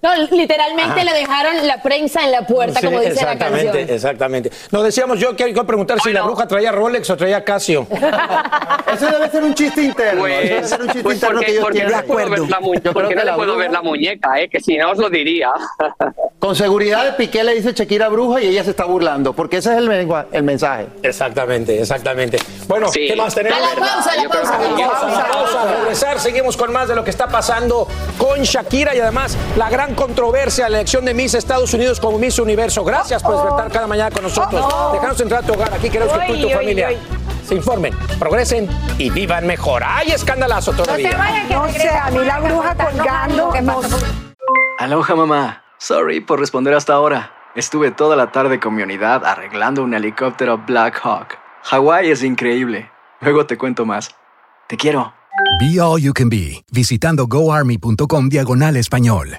No, 0.00 0.14
literalmente 0.30 1.00
Ajá. 1.00 1.04
le 1.04 1.12
dejaron 1.12 1.66
la 1.66 1.82
prensa 1.82 2.22
en 2.24 2.30
la 2.30 2.46
puerta, 2.46 2.78
Sí, 2.78 2.86
como 2.86 3.00
dice 3.00 3.14
la 3.16 3.20
exactamente, 3.32 3.66
canción. 3.66 3.94
exactamente. 3.96 4.50
Nos 4.70 4.84
decíamos 4.84 5.18
yo 5.18 5.34
que 5.34 5.42
hay 5.44 5.52
que 5.52 5.64
preguntar 5.64 6.00
si 6.00 6.12
la 6.12 6.22
bruja 6.22 6.46
traía 6.46 6.70
Rolex 6.70 7.10
o 7.10 7.16
traía 7.16 7.42
Casio. 7.42 7.84
Eso 8.94 9.06
debe 9.10 9.28
ser 9.30 9.42
un 9.42 9.54
chiste 9.54 9.82
interno. 9.82 10.20
Pues, 10.20 10.48
debe 10.48 10.64
ser 10.64 10.80
un 10.80 10.86
chiste 10.86 11.02
pues 11.02 11.14
interno 11.16 11.34
porque, 11.34 11.46
que 11.46 11.52
ellos 11.52 11.62
porque 11.64 11.78
tienen. 11.78 11.92
no 11.92 12.00
le 12.00 12.06
puedo 12.06 12.30
ver 12.30 12.40
la, 12.48 12.60
mu- 12.60 12.74
Yo 12.74 12.92
porque 12.92 13.14
no 13.16 13.20
le 13.22 13.26
la 13.26 13.34
puedo 13.36 13.52
bruja- 13.54 13.58
ver 13.58 13.70
la 13.72 13.82
muñeca, 13.82 14.40
¿eh? 14.40 14.48
que 14.48 14.60
si 14.60 14.76
no 14.78 14.92
os 14.92 14.98
lo 14.98 15.10
diría. 15.10 15.50
Con 16.38 16.54
seguridad 16.54 17.04
de 17.04 17.12
Piqué 17.12 17.42
le 17.42 17.54
dice 17.54 17.72
Shakira 17.72 18.08
bruja 18.08 18.40
y 18.40 18.46
ella 18.48 18.62
se 18.62 18.70
está 18.70 18.84
burlando, 18.84 19.32
porque 19.32 19.56
ese 19.56 19.72
es 19.72 19.78
el, 19.78 19.90
el 20.32 20.42
mensaje. 20.44 20.86
Exactamente, 21.02 21.80
exactamente. 21.80 22.38
Bueno, 22.68 22.86
Sí. 22.92 23.08
¿qué 23.08 23.16
más 23.16 23.34
tenemos? 23.34 23.58
A 23.58 23.74
pausa, 23.74 24.12
pausa, 24.28 24.58
pausa. 24.58 25.18
la 25.18 25.28
pausa, 25.28 25.62
a 25.62 25.74
regresar, 25.80 26.20
seguimos 26.20 26.56
con 26.56 26.72
más 26.72 26.86
de 26.86 26.94
lo 26.94 27.02
que 27.02 27.10
está 27.10 27.26
pasando 27.26 27.88
con 28.16 28.40
Shakira 28.42 28.94
y 28.94 29.00
además 29.00 29.36
la 29.56 29.68
gran 29.68 29.87
controversia, 29.94 30.68
la 30.68 30.78
elección 30.78 31.04
de 31.04 31.14
Miss 31.14 31.34
Estados 31.34 31.72
Unidos 31.74 32.00
como 32.00 32.18
Miss 32.18 32.38
Universo. 32.38 32.84
Gracias 32.84 33.22
por 33.22 33.34
despertar 33.34 33.70
cada 33.70 33.86
mañana 33.86 34.10
con 34.10 34.22
nosotros. 34.22 34.64
Déjanos 34.92 35.20
entrar 35.20 35.42
a 35.42 35.46
tu 35.46 35.52
hogar. 35.54 35.72
Aquí 35.74 35.90
queremos 35.90 36.16
que 36.18 36.26
tú 36.26 36.34
y 36.34 36.42
tu 36.42 36.50
familia 36.50 36.90
se 37.48 37.54
informen, 37.54 37.94
progresen 38.18 38.68
y 38.98 39.08
vivan 39.10 39.46
mejor. 39.46 39.82
¡Ay, 39.84 40.10
escandalazo 40.10 40.72
todavía! 40.72 41.46
No 41.50 41.68
sé, 41.72 41.88
a 41.88 42.10
mí 42.10 42.18
la 42.24 42.40
bruja 42.40 42.74
colgando. 42.74 43.52
no. 43.62 43.80
Aloha 44.78 45.14
mamá. 45.14 45.64
Sorry 45.78 46.20
por 46.20 46.40
responder 46.40 46.74
hasta 46.74 46.92
ahora. 46.92 47.32
Estuve 47.54 47.90
toda 47.90 48.16
la 48.16 48.30
tarde 48.30 48.60
con 48.60 48.74
mi 48.74 48.82
unidad 48.82 49.24
arreglando 49.24 49.82
un 49.82 49.94
helicóptero 49.94 50.58
Black 50.58 51.00
Hawk. 51.02 51.38
Hawái 51.64 52.10
es 52.10 52.22
increíble. 52.22 52.90
Luego 53.20 53.46
te 53.46 53.56
cuento 53.56 53.84
más. 53.86 54.14
Te 54.68 54.76
quiero. 54.76 55.14
Be 55.60 55.80
All 55.80 56.00
You 56.00 56.12
Can 56.12 56.28
Be, 56.28 56.62
visitando 56.70 57.26
goarmy.com 57.26 58.28
diagonal 58.28 58.76
español. 58.76 59.38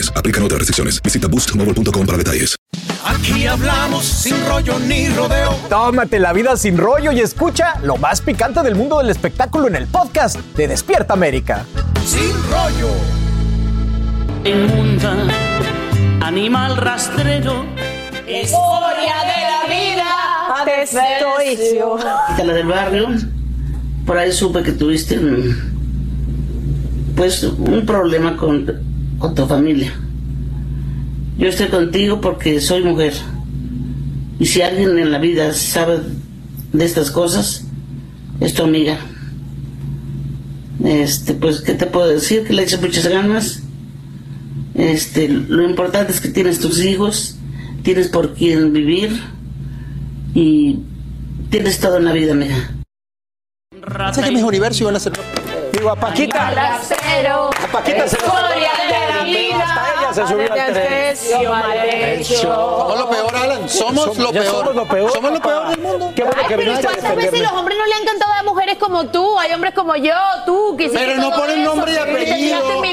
Aplican 0.15 0.43
otras 0.43 0.59
restricciones. 0.59 1.01
Visita 1.01 1.27
boostmobile.com 1.27 2.05
para 2.05 2.17
detalles. 2.17 2.55
Aquí 3.05 3.45
hablamos 3.45 4.05
sin 4.05 4.35
rollo 4.47 4.79
ni 4.79 5.09
rodeo. 5.09 5.55
Tómate 5.69 6.19
la 6.19 6.33
vida 6.33 6.55
sin 6.55 6.77
rollo 6.77 7.11
y 7.11 7.19
escucha 7.19 7.79
lo 7.83 7.97
más 7.97 8.21
picante 8.21 8.61
del 8.61 8.75
mundo 8.75 8.99
del 8.99 9.09
espectáculo 9.09 9.67
en 9.67 9.75
el 9.75 9.87
podcast 9.87 10.37
de 10.55 10.67
Despierta 10.67 11.13
América. 11.13 11.65
Sin 12.05 12.31
rollo. 12.49 12.89
Inmunda, 14.45 15.15
animal 16.21 16.77
rastrero. 16.77 17.65
Historia 18.27 19.15
de 19.21 19.41
la 19.41 19.63
vida. 19.67 20.79
Desperdicio. 20.79 21.97
la 21.97 22.53
del 22.53 22.67
barrio. 22.67 23.07
Por 24.05 24.17
ahí 24.17 24.31
supe 24.31 24.63
que 24.63 24.71
tuviste 24.71 25.19
pues 27.15 27.43
un 27.43 27.85
problema 27.85 28.35
con, 28.37 28.65
con 29.21 29.35
tu 29.35 29.45
familia. 29.45 29.93
Yo 31.37 31.47
estoy 31.47 31.67
contigo 31.67 32.19
porque 32.19 32.59
soy 32.59 32.83
mujer. 32.83 33.13
Y 34.39 34.47
si 34.47 34.61
alguien 34.61 34.97
en 34.97 35.11
la 35.11 35.19
vida 35.19 35.53
sabe 35.53 36.01
de 36.73 36.85
estas 36.85 37.11
cosas, 37.11 37.63
es 38.39 38.53
tu 38.53 38.63
amiga. 38.63 38.99
Este, 40.83 41.35
pues, 41.35 41.61
¿qué 41.61 41.73
te 41.75 41.85
puedo 41.85 42.07
decir? 42.07 42.43
Que 42.43 42.53
le 42.53 42.63
eches 42.63 42.81
muchas 42.81 43.07
ganas. 43.07 43.61
Este, 44.73 45.29
lo 45.29 45.63
importante 45.69 46.11
es 46.11 46.19
que 46.19 46.29
tienes 46.29 46.59
tus 46.59 46.83
hijos, 46.83 47.37
tienes 47.83 48.07
por 48.07 48.33
quién 48.33 48.73
vivir 48.73 49.21
y 50.33 50.79
tienes 51.49 51.79
todo 51.79 51.97
en 51.97 52.05
la 52.05 52.13
vida, 52.13 52.31
amiga. 52.31 52.71
Sé 54.13 54.23
que 54.23 54.31
mis 54.31 54.43
universos 54.43 54.81
iban 54.81 54.95
a 54.95 54.99
ser. 54.99 55.13
Digo, 55.81 55.93
a 55.93 55.95
Paquita. 55.95 56.47
A 56.47 57.67
Paquita 57.71 58.07
se 58.07 58.15
Historia 58.15 58.71
de 58.87 59.13
la 59.17 59.23
vida. 59.23 59.63
Hasta 59.63 59.93
ella 59.99 60.13
se 60.13 60.27
subió 60.27 60.53
al 60.53 60.73
tren. 60.73 62.23
Somos 62.23 62.99
lo 62.99 63.09
peor, 63.09 63.35
Alan. 63.35 63.67
Somos 63.67 64.17
lo 64.19 64.31
peor. 64.31 64.45
somos 64.45 64.75
lo 64.75 64.85
peor. 64.85 65.11
Somos 65.11 65.31
lo 65.31 65.41
peor 65.41 65.69
del 65.69 65.79
mundo. 65.79 66.11
Qué 66.15 66.23
bueno 66.23 66.41
que 66.43 66.55
pero 66.55 66.69
viniste 66.69 66.87
a 66.87 66.91
¿cuántas 66.91 67.15
veces 67.15 67.41
los 67.41 67.51
hombres 67.53 67.79
no 67.79 67.85
le 67.87 67.93
han 67.95 68.05
cantado 68.05 68.31
a 68.31 68.43
mujeres 68.43 68.77
como 68.77 69.07
tú? 69.07 69.39
Hay 69.39 69.53
hombres 69.53 69.73
como 69.73 69.95
yo, 69.95 70.13
tú, 70.45 70.75
que 70.77 70.87
Pero 70.89 71.15
no 71.15 71.31
ponen 71.31 71.63
nombre 71.63 71.93
y 71.93 71.97
apellido. 71.97 72.83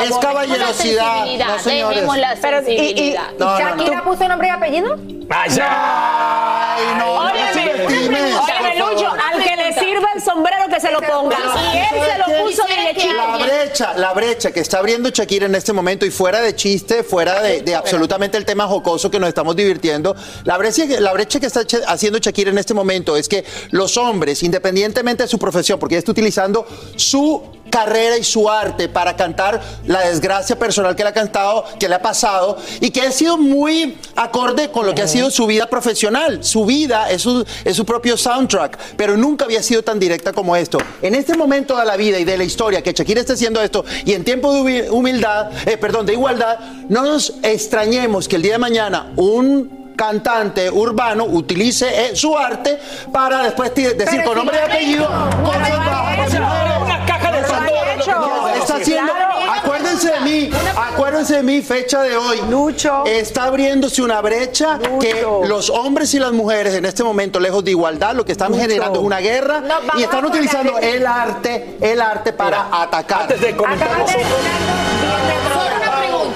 es 0.00 0.18
caballerosidad. 0.18 1.26
No, 1.26 1.58
señores. 1.58 2.04
Pero, 2.40 2.70
¿y, 2.70 3.16
Shakira 3.36 4.04
puso 4.04 4.28
nombre 4.28 4.46
y 4.46 4.50
apellido? 4.52 4.96
Ay, 5.28 6.82
no, 6.98 7.14
Óyeme. 7.16 8.76
Lucho, 8.78 9.10
al 9.10 9.42
que 9.42 9.56
le 9.56 9.72
sirva 9.72 10.05
el 10.16 10.22
sombrero 10.22 10.64
que 10.68 10.80
se 10.80 10.90
lo 10.90 11.00
ponga. 11.00 11.36
Y 11.74 11.78
él 11.78 11.86
se 12.12 12.18
lo 12.18 12.44
puso 12.44 12.62
chico. 12.96 13.14
La 13.14 13.36
brecha, 13.36 13.94
la 13.96 14.12
brecha 14.12 14.50
que 14.52 14.60
está 14.60 14.78
abriendo 14.78 15.10
Shakira 15.10 15.46
en 15.46 15.54
este 15.54 15.72
momento 15.72 16.06
y 16.06 16.10
fuera 16.10 16.40
de 16.40 16.54
chiste, 16.54 17.02
fuera 17.04 17.40
de, 17.42 17.62
de 17.62 17.74
absolutamente 17.74 18.36
el 18.38 18.44
tema 18.44 18.66
jocoso 18.66 19.10
que 19.10 19.18
nos 19.18 19.28
estamos 19.28 19.54
divirtiendo, 19.56 20.14
la 20.44 20.56
brecha, 20.58 20.86
que- 20.86 21.00
la 21.00 21.12
brecha 21.12 21.40
que 21.40 21.46
está 21.46 21.60
haciendo 21.86 22.18
Shakira 22.18 22.50
en 22.50 22.58
este 22.58 22.74
momento 22.74 23.16
es 23.16 23.28
que 23.28 23.44
los 23.70 23.96
hombres, 23.96 24.42
independientemente 24.42 25.24
de 25.24 25.28
su 25.28 25.38
profesión, 25.38 25.78
porque 25.78 25.94
ella 25.94 26.00
está 26.00 26.12
utilizando 26.12 26.66
su 26.96 27.42
carrera 27.70 28.16
y 28.16 28.22
su 28.22 28.48
arte 28.48 28.88
para 28.88 29.16
cantar 29.16 29.60
la 29.86 30.00
desgracia 30.08 30.56
personal 30.56 30.94
que 30.94 31.02
le 31.02 31.08
ha 31.10 31.12
cantado, 31.12 31.64
que 31.80 31.88
le 31.88 31.96
ha 31.96 32.00
pasado 32.02 32.56
y 32.80 32.90
que 32.90 33.02
ha 33.02 33.10
sido 33.10 33.36
muy 33.36 33.98
acorde 34.14 34.70
con 34.70 34.86
lo 34.86 34.94
que 34.94 35.02
ha 35.02 35.08
sido 35.08 35.30
su 35.30 35.46
vida 35.46 35.66
profesional. 35.66 36.44
Su 36.44 36.64
vida 36.64 37.10
es 37.10 37.22
su, 37.22 37.44
es 37.64 37.76
su 37.76 37.84
propio 37.84 38.16
soundtrack, 38.16 38.78
pero 38.96 39.16
nunca 39.16 39.44
había 39.44 39.62
sido 39.64 39.82
tan 39.82 39.98
directa 40.06 40.32
como 40.32 40.54
esto. 40.56 40.78
En 41.02 41.14
este 41.14 41.36
momento 41.36 41.76
de 41.76 41.84
la 41.84 41.96
vida 41.96 42.18
y 42.18 42.24
de 42.24 42.36
la 42.38 42.44
historia 42.44 42.82
que 42.82 42.92
Shakira 42.92 43.20
esté 43.20 43.32
haciendo 43.34 43.60
esto 43.60 43.84
y 44.04 44.12
en 44.12 44.22
tiempo 44.24 44.52
de 44.52 44.60
humi- 44.60 44.90
humildad, 44.90 45.50
eh, 45.66 45.76
perdón, 45.76 46.06
de 46.06 46.12
igualdad, 46.12 46.58
no 46.88 47.02
nos 47.02 47.34
extrañemos 47.42 48.28
que 48.28 48.36
el 48.36 48.42
día 48.42 48.52
de 48.52 48.58
mañana 48.58 49.12
un 49.16 49.85
cantante 49.96 50.70
urbano 50.70 51.24
utilice 51.24 52.06
eh, 52.06 52.16
su 52.16 52.36
arte 52.36 52.78
para 53.10 53.42
después 53.42 53.74
decir 53.74 54.22
con 54.24 54.36
nombre 54.36 54.58
y 54.58 54.64
apellido 54.64 55.08
está 58.66 58.76
haciendo. 58.76 59.12
Acuérdense 59.54 60.12
de 60.12 60.20
mí. 60.20 60.50
Acuérdense 60.76 61.36
de 61.36 61.42
mí, 61.42 61.62
fecha 61.62 62.02
de 62.02 62.16
hoy. 62.16 62.40
Lucho. 62.50 63.04
Está 63.06 63.44
abriéndose 63.44 64.02
una 64.02 64.20
brecha 64.20 64.78
que 65.00 65.22
los 65.46 65.70
hombres 65.70 66.12
y 66.14 66.18
las 66.18 66.32
mujeres 66.32 66.74
en 66.74 66.84
este 66.84 67.04
momento, 67.04 67.40
lejos 67.40 67.64
de 67.64 67.70
igualdad, 67.72 68.14
lo 68.14 68.24
que 68.24 68.32
están 68.32 68.50
Lucho. 68.50 68.62
generando 68.62 69.00
es 69.00 69.04
una 69.04 69.20
guerra 69.20 69.62
y 69.96 70.02
están 70.02 70.24
utilizando 70.24 70.78
el 70.78 71.06
arte, 71.06 71.76
el 71.80 72.00
arte 72.00 72.32
para 72.32 72.68
atacar. 72.82 73.22
Antes 73.22 73.40
de 73.40 73.56
comentar 73.56 73.90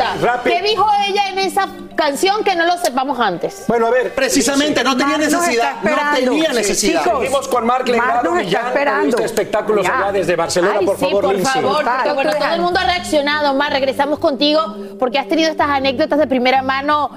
pregunta. 0.05 0.27
Rápido. 0.27 0.57
¿Qué 0.57 0.63
dijo 0.63 0.87
ella 1.09 1.29
en 1.31 1.39
esa 1.39 1.69
canción 1.95 2.43
que 2.45 2.55
no 2.57 2.67
lo 2.67 2.77
sepamos 2.79 3.19
antes? 3.21 3.65
Bueno, 3.69 3.87
a 3.87 3.91
ver. 3.91 4.15
Precisamente, 4.15 4.83
no 4.85 4.97
tenía 4.97 5.19
necesidad. 5.19 5.83
No 5.83 5.91
tenía 6.15 6.53
necesidad. 6.53 7.05
Seguimos 7.05 7.49
con 7.49 7.67
Marc 7.67 7.87
Legrado 7.89 8.23
nos 8.31 8.41
está 8.41 8.45
Millán, 8.45 8.67
esperando. 8.69 9.19
espectáculos 9.19 9.87
Ya. 9.87 9.99
allá 9.99 10.13
desde 10.13 10.37
Barcelona, 10.37 10.77
Ay, 10.81 10.87
por 10.87 10.97
sí, 10.97 11.05
favor, 11.07 11.25
por 11.25 11.35
Lindsay. 11.35 11.63
favor, 11.63 11.85
porque 11.85 12.13
bueno, 12.13 12.33
todo 12.33 12.55
el 12.55 12.61
mundo 12.61 12.81
ha 12.81 12.85
reaccionado. 12.85 13.55
Más, 13.55 13.71
regresamos 13.71 14.19
contigo 14.19 14.77
porque 14.99 15.19
has 15.19 15.29
tenido 15.29 15.51
estas 15.51 15.69
anécdotas 15.69 16.19
de 16.19 16.27
primera 16.27 16.63
mano 16.63 17.11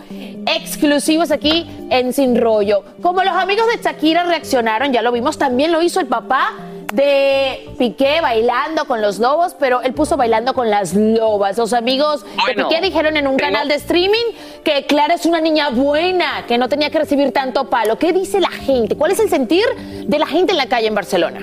exclusivos 0.46 1.32
aquí 1.32 1.70
en 1.90 2.14
Sin 2.14 2.40
Rollo. 2.40 2.84
Como 3.02 3.24
los 3.24 3.34
amigos 3.34 3.66
de 3.68 3.82
Shakira 3.82 4.24
reaccionaron, 4.24 4.92
ya 4.92 5.02
lo 5.02 5.12
vimos, 5.12 5.38
también 5.38 5.72
lo 5.72 5.82
hizo 5.82 6.00
el 6.00 6.08
papá 6.08 6.52
de 6.94 7.70
Piqué 7.78 8.20
bailando 8.22 8.86
con 8.86 9.02
los 9.02 9.18
lobos, 9.20 9.56
pero 9.60 9.82
él 9.82 9.94
puso 9.94 10.16
bailando 10.16 10.54
con 10.54 10.70
las 10.70 10.94
lobas. 10.94 11.58
Los 11.58 11.74
amigos 11.74 12.24
de 12.48 12.54
Piqué 12.54 12.82
dijeron 12.82 13.18
en 13.18 13.28
un 13.28 13.36
tengo- 13.38 13.52
canal 13.52 13.68
de 13.68 13.76
streaming 13.76 14.34
que 14.64 14.86
Clara 14.86 15.16
es 15.16 15.26
una 15.26 15.42
niña 15.42 15.70
buena, 15.70 16.46
que 16.48 16.58
no 16.58 16.70
tenía 16.70 16.90
que 16.92 17.00
recibir 17.00 17.32
tanto 17.32 17.70
palo. 17.70 17.98
¿Qué 17.98 18.14
dice 18.14 18.40
la 18.40 18.50
gente? 18.52 18.96
¿Cuál 18.96 19.12
es 19.12 19.20
el 19.20 19.30
sentir 19.30 19.66
de 20.06 20.20
la 20.20 20.28
gente 20.28 20.52
en 20.52 20.58
la 20.58 20.68
calle 20.68 20.88
en 20.88 20.96
Barcelona? 20.96 21.40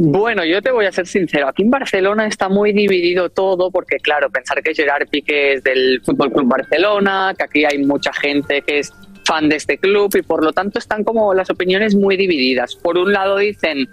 Bueno, 0.00 0.44
yo 0.44 0.62
te 0.62 0.70
voy 0.70 0.86
a 0.86 0.92
ser 0.92 1.06
sincero. 1.06 1.48
Aquí 1.48 1.62
en 1.62 1.70
Barcelona 1.70 2.26
está 2.26 2.48
muy 2.48 2.72
dividido 2.72 3.30
todo 3.30 3.70
porque, 3.70 3.96
claro, 3.96 4.30
pensar 4.30 4.62
que 4.62 4.74
Gerard 4.74 5.08
Piqué 5.08 5.54
es 5.54 5.62
del 5.64 6.00
Fútbol 6.04 6.32
Club 6.32 6.46
Barcelona, 6.48 7.34
que 7.36 7.44
aquí 7.44 7.64
hay 7.64 7.78
mucha 7.84 8.12
gente 8.12 8.62
que 8.62 8.80
es 8.80 8.92
fan 9.24 9.48
de 9.48 9.56
este 9.56 9.76
club 9.76 10.10
y 10.16 10.22
por 10.22 10.42
lo 10.44 10.52
tanto 10.52 10.78
están 10.78 11.04
como 11.04 11.34
las 11.34 11.50
opiniones 11.50 11.94
muy 11.94 12.16
divididas. 12.16 12.76
Por 12.76 12.96
un 12.96 13.12
lado 13.12 13.36
dicen, 13.38 13.88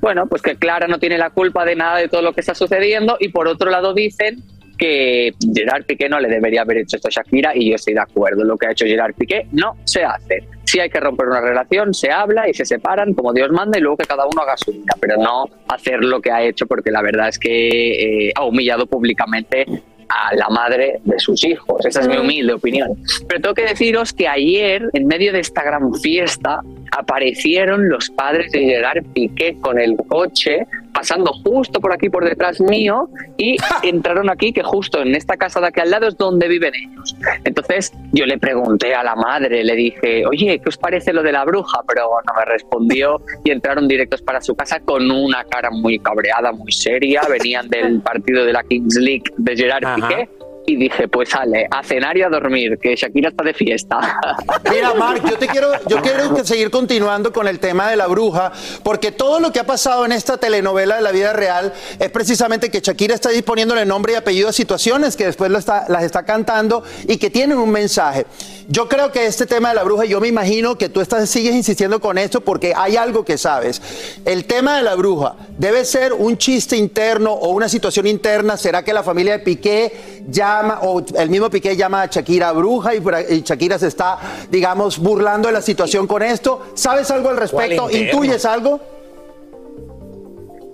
bueno, 0.00 0.26
pues 0.26 0.42
que 0.42 0.56
Clara 0.56 0.86
no 0.86 0.98
tiene 0.98 1.18
la 1.18 1.30
culpa 1.30 1.64
de 1.64 1.76
nada 1.76 1.98
de 1.98 2.08
todo 2.08 2.22
lo 2.22 2.32
que 2.32 2.40
está 2.40 2.54
sucediendo 2.54 3.16
y 3.18 3.28
por 3.28 3.48
otro 3.48 3.70
lado 3.70 3.94
dicen 3.94 4.42
que 4.78 5.34
Gerard 5.54 5.84
Piqué 5.84 6.08
no 6.08 6.20
le 6.20 6.28
debería 6.28 6.62
haber 6.62 6.78
hecho 6.78 6.96
esto 6.96 7.08
a 7.08 7.10
Shakira 7.10 7.54
y 7.54 7.70
yo 7.70 7.74
estoy 7.74 7.94
de 7.94 8.00
acuerdo. 8.00 8.44
Lo 8.44 8.56
que 8.56 8.68
ha 8.68 8.70
hecho 8.70 8.86
Gerard 8.86 9.14
Piqué 9.14 9.48
no 9.52 9.76
se 9.84 10.04
hace. 10.04 10.44
Si 10.64 10.78
hay 10.78 10.88
que 10.88 11.00
romper 11.00 11.26
una 11.26 11.40
relación, 11.40 11.92
se 11.92 12.10
habla 12.10 12.48
y 12.48 12.54
se 12.54 12.64
separan 12.64 13.12
como 13.14 13.32
Dios 13.32 13.50
manda 13.50 13.78
y 13.78 13.80
luego 13.80 13.96
que 13.96 14.06
cada 14.06 14.26
uno 14.26 14.42
haga 14.42 14.56
su 14.56 14.70
vida, 14.70 14.94
pero 15.00 15.16
no 15.16 15.46
hacer 15.68 16.04
lo 16.04 16.20
que 16.20 16.30
ha 16.30 16.42
hecho 16.42 16.66
porque 16.66 16.90
la 16.90 17.02
verdad 17.02 17.28
es 17.28 17.38
que 17.38 18.28
eh, 18.28 18.32
ha 18.34 18.44
humillado 18.44 18.86
públicamente 18.86 19.66
a 20.08 20.34
la 20.34 20.48
madre 20.48 21.00
de 21.04 21.18
sus 21.18 21.44
hijos. 21.44 21.84
Esa 21.84 22.00
es 22.00 22.08
mi 22.08 22.16
humilde 22.16 22.52
opinión. 22.52 22.96
Pero 23.28 23.40
tengo 23.40 23.54
que 23.54 23.64
deciros 23.64 24.12
que 24.12 24.26
ayer, 24.26 24.88
en 24.92 25.06
medio 25.06 25.32
de 25.32 25.40
esta 25.40 25.62
gran 25.62 25.94
fiesta, 25.94 26.62
aparecieron 26.96 27.88
los 27.88 28.10
padres 28.10 28.52
de 28.52 28.60
Gerard 28.60 29.04
Piqué 29.12 29.56
con 29.60 29.78
el 29.78 29.96
coche, 30.08 30.66
pasando 30.98 31.32
justo 31.44 31.80
por 31.80 31.92
aquí 31.92 32.10
por 32.10 32.24
detrás 32.24 32.60
mío, 32.60 33.08
y 33.36 33.56
entraron 33.84 34.28
aquí, 34.28 34.52
que 34.52 34.64
justo 34.64 35.00
en 35.00 35.14
esta 35.14 35.36
casa 35.36 35.60
de 35.60 35.68
aquí 35.68 35.78
al 35.78 35.92
lado 35.92 36.08
es 36.08 36.16
donde 36.16 36.48
viven 36.48 36.72
ellos. 36.74 37.14
Entonces 37.44 37.92
yo 38.12 38.26
le 38.26 38.36
pregunté 38.36 38.96
a 38.96 39.04
la 39.04 39.14
madre, 39.14 39.62
le 39.62 39.76
dije, 39.76 40.26
oye, 40.26 40.58
¿qué 40.58 40.68
os 40.68 40.76
parece 40.76 41.12
lo 41.12 41.22
de 41.22 41.30
la 41.30 41.44
bruja? 41.44 41.84
Pero 41.86 42.10
no 42.26 42.32
me 42.36 42.44
respondió 42.46 43.20
y 43.44 43.52
entraron 43.52 43.86
directos 43.86 44.22
para 44.22 44.40
su 44.40 44.56
casa 44.56 44.80
con 44.80 45.08
una 45.08 45.44
cara 45.44 45.70
muy 45.70 46.00
cabreada, 46.00 46.50
muy 46.50 46.72
seria. 46.72 47.22
Venían 47.30 47.68
del 47.68 48.00
partido 48.00 48.44
de 48.44 48.52
la 48.52 48.64
Kings 48.64 48.96
League 48.96 49.30
de 49.36 49.56
Gerard 49.56 49.94
Piqué. 49.94 50.28
Y 50.68 50.76
dije, 50.76 51.08
pues 51.08 51.30
sale, 51.30 51.66
a 51.70 51.82
cenar 51.82 52.18
y 52.18 52.22
a 52.22 52.28
dormir, 52.28 52.78
que 52.78 52.94
Shakira 52.94 53.30
está 53.30 53.42
de 53.42 53.54
fiesta. 53.54 53.98
Mira, 54.70 54.92
Marc, 54.92 55.26
yo 55.26 55.38
te 55.38 55.46
quiero, 55.46 55.70
yo 55.86 56.02
quiero 56.02 56.44
seguir 56.44 56.70
continuando 56.70 57.32
con 57.32 57.48
el 57.48 57.58
tema 57.58 57.88
de 57.88 57.96
la 57.96 58.06
bruja, 58.06 58.52
porque 58.82 59.10
todo 59.10 59.40
lo 59.40 59.50
que 59.50 59.60
ha 59.60 59.64
pasado 59.66 60.04
en 60.04 60.12
esta 60.12 60.36
telenovela 60.36 60.96
de 60.96 61.00
la 61.02 61.10
vida 61.10 61.32
real 61.32 61.72
es 61.98 62.10
precisamente 62.10 62.70
que 62.70 62.80
Shakira 62.80 63.14
está 63.14 63.30
disponiéndole 63.30 63.86
nombre 63.86 64.12
y 64.12 64.16
apellido 64.16 64.50
a 64.50 64.52
situaciones 64.52 65.16
que 65.16 65.24
después 65.24 65.50
lo 65.50 65.56
está- 65.58 65.86
las 65.88 66.02
está 66.04 66.24
cantando 66.26 66.82
y 67.06 67.16
que 67.16 67.30
tienen 67.30 67.56
un 67.56 67.70
mensaje. 67.70 68.26
Yo 68.70 68.86
creo 68.90 69.10
que 69.10 69.24
este 69.24 69.46
tema 69.46 69.70
de 69.70 69.76
la 69.76 69.82
bruja, 69.84 70.04
yo 70.04 70.20
me 70.20 70.28
imagino 70.28 70.76
que 70.76 70.90
tú 70.90 71.00
estás, 71.00 71.30
sigues 71.30 71.54
insistiendo 71.54 72.00
con 72.00 72.18
esto 72.18 72.42
porque 72.42 72.74
hay 72.76 72.96
algo 72.98 73.24
que 73.24 73.38
sabes. 73.38 73.80
El 74.26 74.44
tema 74.44 74.76
de 74.76 74.82
la 74.82 74.94
bruja 74.94 75.36
debe 75.56 75.86
ser 75.86 76.12
un 76.12 76.36
chiste 76.36 76.76
interno 76.76 77.32
o 77.32 77.48
una 77.48 77.70
situación 77.70 78.06
interna. 78.06 78.58
¿Será 78.58 78.84
que 78.84 78.92
la 78.92 79.02
familia 79.02 79.32
de 79.32 79.38
Piqué 79.38 80.18
llama, 80.62 80.80
o 80.82 81.02
el 81.16 81.30
mismo 81.30 81.50
Piqué 81.50 81.76
llama 81.76 82.02
a 82.02 82.06
Shakira 82.06 82.52
bruja 82.52 82.94
y, 82.94 83.02
y 83.30 83.42
Shakira 83.42 83.78
se 83.78 83.88
está, 83.88 84.18
digamos, 84.50 84.98
burlando 84.98 85.48
de 85.48 85.54
la 85.54 85.62
situación 85.62 86.06
con 86.06 86.22
esto? 86.22 86.66
¿Sabes 86.74 87.10
algo 87.10 87.28
al 87.28 87.36
respecto? 87.36 87.90
¿Intuyes 87.90 88.44
algo? 88.44 88.80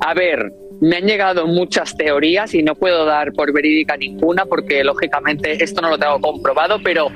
A 0.00 0.14
ver, 0.14 0.52
me 0.80 0.96
han 0.96 1.04
llegado 1.04 1.46
muchas 1.46 1.96
teorías 1.96 2.54
y 2.54 2.62
no 2.62 2.74
puedo 2.74 3.04
dar 3.04 3.32
por 3.32 3.52
verídica 3.52 3.96
ninguna 3.96 4.44
porque 4.44 4.84
lógicamente 4.84 5.62
esto 5.62 5.80
no 5.80 5.90
lo 5.90 5.98
tengo 5.98 6.20
comprobado, 6.20 6.78
pero 6.82 7.08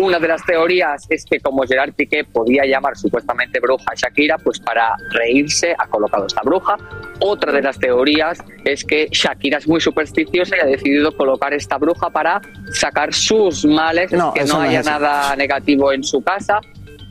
una 0.00 0.18
de 0.18 0.28
las 0.28 0.44
teorías 0.44 1.06
es 1.08 1.24
que 1.24 1.40
como 1.40 1.62
Gerard 1.64 1.92
Piqué 1.94 2.24
podía 2.24 2.64
llamar 2.64 2.96
supuestamente 2.96 3.60
bruja 3.60 3.84
a 3.90 3.94
Shakira, 3.94 4.38
pues 4.38 4.60
para 4.60 4.96
reírse 5.12 5.74
ha 5.78 5.86
colocado 5.86 6.26
esta 6.26 6.42
bruja. 6.42 6.76
Otra 7.20 7.52
de 7.52 7.62
las 7.62 7.78
teorías 7.78 8.38
es 8.64 8.84
que 8.84 9.08
Shakira 9.10 9.58
es 9.58 9.68
muy 9.68 9.80
supersticiosa 9.80 10.56
y 10.56 10.60
ha 10.60 10.66
decidido 10.66 11.16
colocar 11.16 11.54
esta 11.54 11.78
bruja 11.78 12.10
para 12.10 12.40
sacar 12.72 13.12
sus 13.14 13.64
males, 13.64 14.12
No, 14.12 14.32
que 14.32 14.44
no 14.44 14.60
haya 14.60 14.82
nada 14.82 15.34
negativo 15.36 15.92
en 15.92 16.02
su 16.02 16.22
casa. 16.22 16.60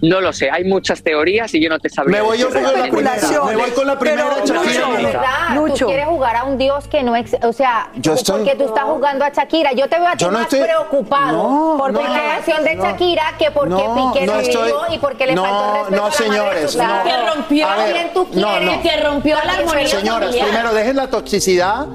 No 0.03 0.19
lo 0.19 0.33
sé, 0.33 0.51
hay 0.51 0.65
muchas 0.65 1.01
teorías 1.01 1.53
y 1.53 1.61
yo 1.63 1.69
no 1.69 1.79
te 1.79 1.89
sabría 1.89 2.17
Me 2.17 2.23
voy 2.23 2.37
yo 2.37 2.49
con 2.49 2.61
la 2.61 2.71
primera. 2.73 3.15
Me 3.45 3.55
voy 3.55 3.71
con 3.71 3.87
la 3.87 3.97
primera, 3.97 4.29
Pero, 4.43 4.45
Shakira. 4.45 4.85
Lucho, 4.89 5.01
¿verdad? 5.03 5.55
Lucho. 5.55 5.75
Tú 5.75 5.85
quieres 5.85 6.05
jugar 6.07 6.35
a 6.35 6.43
un 6.43 6.57
Dios 6.57 6.87
que 6.89 7.03
no 7.03 7.15
ex- 7.15 7.37
o 7.41 7.53
sea, 7.53 7.87
Yo 7.95 8.13
estoy- 8.13 8.41
porque 8.41 8.55
tú 8.57 8.65
estás 8.65 8.83
jugando 8.83 9.23
a 9.23 9.29
Shakira. 9.29 9.71
Yo 9.71 9.87
te 9.87 9.97
veo 9.97 10.09
a 10.09 10.15
ti 10.17 10.25
no 10.25 10.31
más 10.31 10.41
estoy- 10.43 10.61
preocupado 10.63 11.31
No, 11.31 11.75
por 11.77 11.93
no, 11.93 12.01
la 12.01 12.07
relación 12.19 12.63
de. 12.65 12.75
Shakira 12.75 13.23
que 13.39 13.49
porque 13.51 13.69
No, 13.69 14.11
Piqué 14.13 14.25
no 14.25 14.39
estoy- 14.41 14.71
y 14.93 14.97
porque 14.99 15.25
le 15.27 15.35
no, 15.35 15.43
faltó 15.45 15.63
el 15.63 15.73
respeto 15.73 15.95
no, 15.95 15.95
a 15.95 16.09
la 16.09 16.09
madre 16.09 16.67
señores, 16.67 16.75
no. 16.75 17.03
Que 17.03 17.27
rompió, 17.35 17.67
A 17.69 17.75
ver, 17.77 17.93
¿Quién 17.93 18.13
tú 18.13 18.27
no, 18.33 18.47
quieres? 18.49 18.75
no. 18.75 18.81
que 18.81 18.97
rompió 18.97 19.37
la 19.45 19.53
armonía 19.53 19.87
Señoras, 19.87 20.25
familiar. 20.27 20.47
primero 20.49 20.73
dejen 20.73 20.95
la 20.97 21.07
toxicidad. 21.07 21.85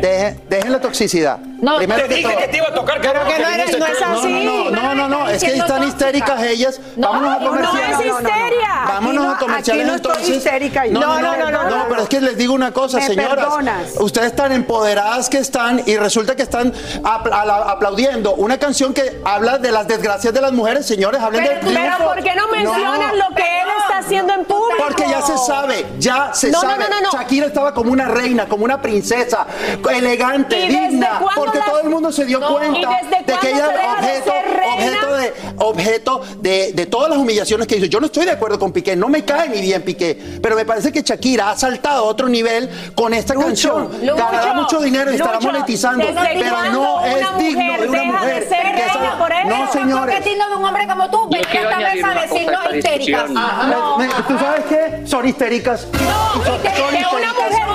Dejen, 0.00 0.42
dejen 0.48 0.72
la 0.72 0.80
toxicidad. 0.80 1.38
No, 1.62 1.76
primero 1.76 2.08
Te 2.08 2.14
dije 2.16 2.36
que 2.36 2.48
te 2.48 2.56
iba 2.56 2.66
a 2.66 2.74
tocar, 2.74 3.00
Pero 3.00 3.24
que 3.24 3.38
no 3.38 3.48
eres- 3.48 3.78
no 3.78 3.86
es 3.86 4.02
así. 4.02 4.44
No, 4.44 4.70
no, 4.70 4.94
no, 4.96 5.08
no, 5.08 5.28
es 5.28 5.42
que 5.44 5.54
están 5.54 5.84
histéricas 5.84 6.42
ellas. 6.42 6.80
Vámonos 6.96 7.36
a 7.36 7.38
no, 7.38 7.46
comerciales. 7.48 7.98
no 7.98 8.02
es 8.02 8.06
histeria. 8.24 8.68
Vámonos 8.88 9.34
a 9.34 9.38
comerciales 9.38 9.88
entonces. 9.88 10.44
No, 10.90 11.20
no, 11.20 11.36
No, 11.36 11.50
no, 11.52 11.70
no, 11.70 11.84
pero 11.88 12.02
es 12.02 12.08
que 12.08 12.20
les 12.20 12.36
digo 12.36 12.52
una 12.52 12.72
cosa, 12.72 13.00
señoras. 13.00 13.36
perdonas. 13.36 13.92
Ustedes 14.00 14.34
tan 14.34 14.50
empoderadas 14.50 15.28
que 15.28 15.38
están 15.38 15.82
y 15.86 15.96
resulta 15.96 16.34
que 16.34 16.42
están 16.42 16.72
aplaudiendo 17.04 18.34
una 18.34 18.58
canción 18.58 18.92
que 18.92 19.20
habla 19.24 19.58
de 19.58 19.70
las 19.70 19.86
desgracias 19.86 20.34
de 20.34 20.40
las 20.40 20.52
mujeres, 20.52 20.84
señores, 20.86 21.20
hablen 21.20 21.44
del 21.44 21.58
pero. 21.60 21.98
¿por 22.08 22.22
qué 22.22 22.34
no 22.34 22.48
mencionas 22.48 23.14
lo 23.14 23.34
que 23.36 23.42
él 23.42 23.68
está 23.84 23.98
haciendo 23.98 24.32
en 24.34 24.44
público? 24.44 24.82
Porque 24.84 25.04
ya 25.08 25.22
se 25.22 25.38
sabe, 25.38 25.86
ya 25.98 26.34
se 26.34 26.52
sabe. 26.52 26.84
no, 26.84 26.88
no, 26.88 27.00
no. 27.02 27.12
Shakira 27.12 27.46
estaba 27.46 27.72
como 27.72 27.92
una 27.92 28.08
reina, 28.08 28.46
como 28.46 28.64
una 28.64 28.80
princesa, 28.82 29.46
elegante, 29.92 30.58
¿Y 30.58 30.68
desde 30.68 30.88
digna, 30.88 31.18
cuándo 31.20 31.51
porque 31.52 31.70
todo 31.70 31.80
el 31.80 31.88
mundo 31.88 32.12
se 32.12 32.24
dio 32.24 32.40
No, 32.40 32.52
cuenta 32.56 32.78
¿y 32.78 32.84
desde 33.06 33.24
de 33.32 33.38
que 33.38 33.50
ella 33.50 33.68
de 33.68 33.78
objeto, 33.78 34.32
objeto 34.74 35.14
de 35.16 35.32
objeto 35.58 36.22
de, 36.40 36.72
de 36.72 36.86
todas 36.86 37.10
las 37.10 37.18
humillaciones 37.18 37.66
que 37.66 37.76
hizo. 37.76 37.86
Yo 37.86 38.00
no 38.00 38.06
estoy 38.06 38.24
de 38.24 38.32
acuerdo 38.32 38.58
con 38.58 38.72
Piqué, 38.72 38.96
no 38.96 39.08
me 39.08 39.24
cae 39.24 39.48
ni 39.48 39.60
bien 39.60 39.82
Piqué, 39.82 40.18
pero 40.42 40.56
me 40.56 40.64
parece 40.64 40.90
que 40.92 41.02
Shakira 41.02 41.50
ha 41.50 41.56
saltado 41.56 42.04
a 42.04 42.08
otro 42.08 42.28
nivel 42.28 42.70
con 42.94 43.14
esta 43.14 43.34
canción. 43.34 43.90
Lucho, 44.00 44.16
Ganará 44.16 44.54
mucho 44.54 44.80
dinero 44.80 45.12
y 45.12 45.16
estará 45.16 45.34
Lucho, 45.34 45.46
monetizando, 45.52 46.04
¿desde 46.06 46.20
pero 46.40 46.62
no 46.72 46.94
una 47.02 47.06
es 47.08 47.38
digno 47.38 47.62
mujer 47.64 47.80
de 47.82 47.88
una 47.88 47.98
deja 48.00 48.12
de 48.12 48.18
mujer. 48.18 48.48
ser 48.48 48.62
que 48.62 48.72
reina 48.72 48.92
salga- 48.92 49.18
por 49.18 49.32
eso? 49.32 49.48
No, 49.48 49.72
señores. 49.72 50.14
competiendo 50.14 50.48
de 50.48 50.56
un 50.56 50.64
hombre 50.64 50.86
como 50.86 51.10
tú. 51.10 51.28
Ven 51.30 51.42
quiero 51.50 51.70
esta 51.70 51.78
vez 51.92 52.04
a 52.04 52.10
a 52.10 52.22
decirnos 52.22 52.60
histéricas. 52.74 52.98
discusión. 53.28 53.34
No. 53.34 53.98
Me- 53.98 54.08
¿Tú 54.08 54.38
sabes 54.38 54.64
qué? 54.68 55.02
Son 55.06 55.26
histéricas. 55.28 55.86
No, 55.92 56.42
que 56.42 56.50
una 56.50 56.60
histéricas. 57.00 57.12
mujer 57.12 57.68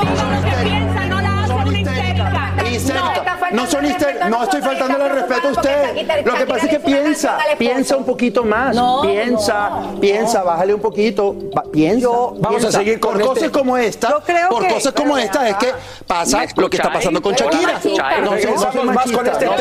No 3.51 3.65
son. 3.67 3.85
No 4.29 4.43
estoy 4.43 4.61
faltando 4.61 5.05
el 5.05 5.11
respeto 5.11 5.47
a 5.47 5.51
usted. 5.51 6.25
Lo 6.25 6.33
que 6.35 6.45
pasa 6.45 6.65
es 6.65 6.69
que 6.71 6.79
piensa, 6.79 7.37
piensa 7.57 7.97
un 7.97 8.05
poquito 8.05 8.43
más. 8.43 8.75
No, 8.75 9.01
Piensa, 9.01 9.71
piensa, 9.99 10.43
bájale 10.43 10.73
un 10.73 10.81
poquito. 10.81 11.35
Piensa. 11.71 12.07
Vamos 12.39 12.63
a 12.65 12.71
seguir 12.71 12.99
con 12.99 13.13
Por 13.13 13.21
este- 13.21 13.33
cosas 13.33 13.49
como 13.51 13.77
esta. 13.77 14.09
Yo 14.09 14.19
creo 14.25 14.49
Por 14.49 14.63
que- 14.67 14.73
cosas 14.73 14.93
como 14.93 15.17
esta 15.17 15.49
es 15.49 15.55
que 15.57 15.71
pasa 16.05 16.39
¿Me 16.39 16.47
lo 16.61 16.69
que 16.69 16.77
está 16.77 16.91
pasando 16.91 17.21
con? 17.21 17.33
Shakira. 17.33 17.79
No, 18.23 18.83
más 18.93 19.11
con 19.11 19.27
este 19.27 19.45
tema. 19.45 19.55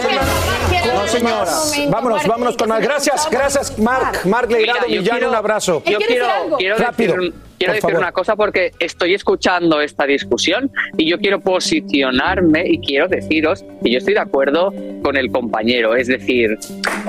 No, 0.94 1.09
señora. 1.09 1.53
Vámonos, 1.90 2.27
vámonos 2.27 2.57
con 2.57 2.68
más. 2.68 2.81
Gracias, 2.81 3.29
gracias, 3.31 3.79
Marc. 3.79 4.25
Marc 4.27 4.51
Leirado 4.51 4.87
Millán, 4.88 5.25
un 5.25 5.35
abrazo. 5.35 5.83
Yo 5.85 5.99
¿Quiere 5.99 6.07
quiero, 6.07 6.57
quiero 6.59 6.77
Rápido, 6.79 7.14
quiero 7.56 7.72
por 7.72 7.76
decir 7.76 7.90
favor. 7.90 7.98
una 7.98 8.12
cosa 8.12 8.36
porque 8.36 8.72
estoy 8.78 9.14
escuchando 9.14 9.80
esta 9.80 10.06
discusión 10.06 10.70
y 10.96 11.08
yo 11.08 11.18
quiero 11.18 11.40
posicionarme 11.40 12.64
y 12.66 12.78
quiero 12.78 13.08
deciros 13.08 13.64
que 13.82 13.90
yo 13.90 13.98
estoy 13.98 14.14
de 14.14 14.20
acuerdo 14.20 14.72
con 15.06 15.16
el 15.16 15.30
compañero. 15.30 15.94
Es 15.94 16.08
decir, 16.08 16.58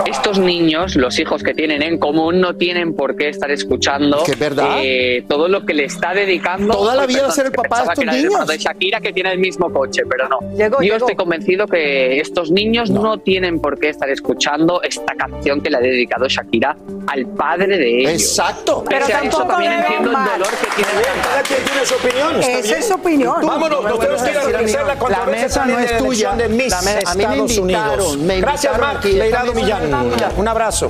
estos 0.05 0.37
niños, 0.37 0.95
los 0.95 1.17
hijos 1.17 1.41
que 1.41 1.55
tienen 1.55 1.81
en 1.81 1.97
común, 1.97 2.39
no 2.39 2.55
tienen 2.55 2.93
por 2.93 3.15
qué 3.15 3.29
estar 3.29 3.49
escuchando 3.49 4.23
Que 4.23 4.33
es 4.33 4.39
verdad. 4.39 4.81
eh, 4.83 5.25
todo 5.27 5.47
lo 5.47 5.65
que 5.65 5.73
le 5.73 5.85
está 5.85 6.13
dedicando. 6.13 6.75
Toda 6.75 6.93
la 6.93 7.07
vida 7.07 7.21
perdón, 7.21 7.31
ser 7.35 7.45
el 7.47 7.53
papá 7.53 7.77
de 7.77 7.93
estos 7.93 8.05
niños. 8.05 8.47
Shakira 8.59 9.01
que 9.01 9.13
tiene 9.13 9.31
el 9.31 9.39
mismo 9.39 9.73
coche, 9.73 10.03
pero 10.07 10.29
no. 10.29 10.37
Llegó, 10.55 10.77
yo 10.77 10.83
llegó. 10.83 10.95
estoy 10.97 11.15
convencido 11.15 11.65
que 11.65 12.19
estos 12.19 12.51
niños 12.51 12.91
no. 12.91 13.17
tienen 13.17 13.59
por 13.59 13.79
qué 13.79 13.89
estar 13.89 14.11
escuchando 14.11 14.79
esta 14.83 15.15
canción 15.15 15.61
que 15.61 15.71
le 15.71 15.77
ha 15.77 15.81
dedicado 15.81 16.27
Shakira 16.27 16.77
al 17.07 17.25
padre 17.25 17.79
de 17.79 18.01
ellos. 18.01 18.11
Exacto. 18.11 18.83
Pese 18.83 19.05
Pero 19.07 19.17
a 19.17 19.21
tampoco 19.21 19.47
también 19.47 19.73
entiendo 19.73 20.09
el 20.11 20.13
dolor 20.13 20.49
que 20.61 20.67
tiene 20.75 20.91
la 21.01 21.23
Cada 21.23 21.41
quien 21.41 21.59
tiene 21.63 21.85
su 21.85 21.95
opinión. 21.95 22.39
Esa 22.43 22.77
es 22.77 22.87
su 22.87 22.93
opinión. 22.93 23.35
Vámonos, 23.41 23.85
a 23.85 23.89
a 23.89 23.91
a 23.91 23.95
no 23.95 24.03
a 24.03 24.59
invitaron 24.59 24.87
Marc 24.87 25.01
aquí. 25.01 25.07
Esta 25.07 25.15
Leirado 25.15 25.31
mesa 25.31 25.65
Millán. 27.63 27.86
no 27.86 27.86
es 27.95 29.53
tuya. 29.53 30.31
Un 30.37 30.47
abrazo. 30.47 30.89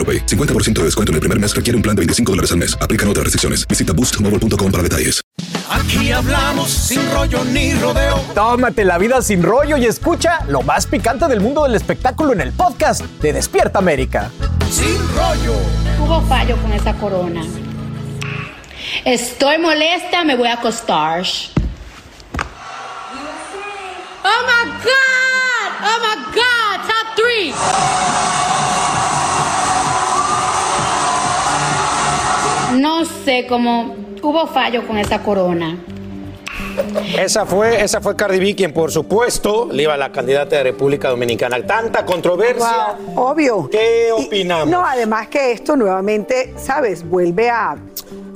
AroPay. 0.00 0.24
50% 0.26 0.72
de 0.80 0.84
descuento 0.84 1.12
en 1.12 1.16
el 1.16 1.20
primer 1.20 1.38
mes 1.38 1.54
requiere 1.54 1.76
un 1.76 1.82
plan 1.82 1.94
de 1.94 2.00
25 2.00 2.32
dólares 2.32 2.50
al 2.52 2.58
mes. 2.58 2.74
Aplican 2.80 3.06
otras 3.08 3.24
restricciones. 3.24 3.68
Visita 3.68 3.92
boostmobile.com 3.92 4.72
para 4.72 4.82
detalles. 4.82 5.20
Aquí 5.70 6.10
hablamos 6.10 6.68
sin 6.68 7.00
rollo 7.12 7.44
ni 7.44 7.74
rodeo. 7.74 8.16
Tómate 8.34 8.84
la 8.84 8.98
vida 8.98 9.22
sin 9.22 9.42
rollo 9.42 9.76
y 9.76 9.86
escucha 9.86 10.44
lo 10.48 10.62
más 10.62 10.86
picante 10.86 11.28
del 11.28 11.40
mundo 11.40 11.62
del 11.62 11.74
espectáculo 11.74 12.32
en 12.32 12.40
el 12.40 12.52
podcast 12.52 13.02
de 13.22 13.32
Despierta 13.32 13.78
América. 13.78 14.30
Sin 14.70 14.98
rollo. 15.16 15.54
Hubo 16.00 16.20
fallo 16.22 16.56
con 16.56 16.72
esa 16.72 16.92
corona. 16.94 17.42
Estoy 19.04 19.58
molesta, 19.58 20.24
me 20.24 20.36
voy 20.36 20.48
a 20.48 20.54
acostar. 20.54 21.22
Oh 24.22 24.42
my 24.46 24.70
God! 24.82 25.70
Oh 25.82 25.98
my 26.02 26.16
God! 26.34 26.80
Top 26.88 27.06
three! 27.16 27.52
No 32.80 33.04
sé 33.04 33.44
cómo 33.46 33.94
hubo 34.22 34.46
fallo 34.46 34.86
con 34.86 34.96
esa 34.96 35.22
corona. 35.22 35.76
Esa 37.18 37.44
fue, 37.44 37.82
esa 37.82 38.00
fue 38.00 38.16
Cardi 38.16 38.38
B, 38.38 38.54
quien 38.56 38.72
por 38.72 38.90
supuesto 38.90 39.68
le 39.70 39.82
iba 39.82 39.92
a 39.92 39.96
la 39.98 40.10
candidata 40.10 40.56
de 40.56 40.62
República 40.62 41.10
Dominicana. 41.10 41.60
Tanta 41.66 42.06
controversia. 42.06 42.96
Wow, 43.14 43.26
obvio. 43.32 43.68
¿Qué 43.70 44.08
Y- 44.18 44.26
opinamos? 44.26 44.68
no, 44.68 44.82
además 44.82 45.28
que 45.28 45.52
esto 45.52 45.76
nuevamente, 45.76 46.54
¿sabes? 46.56 47.06
Vuelve 47.06 47.50
a, 47.50 47.76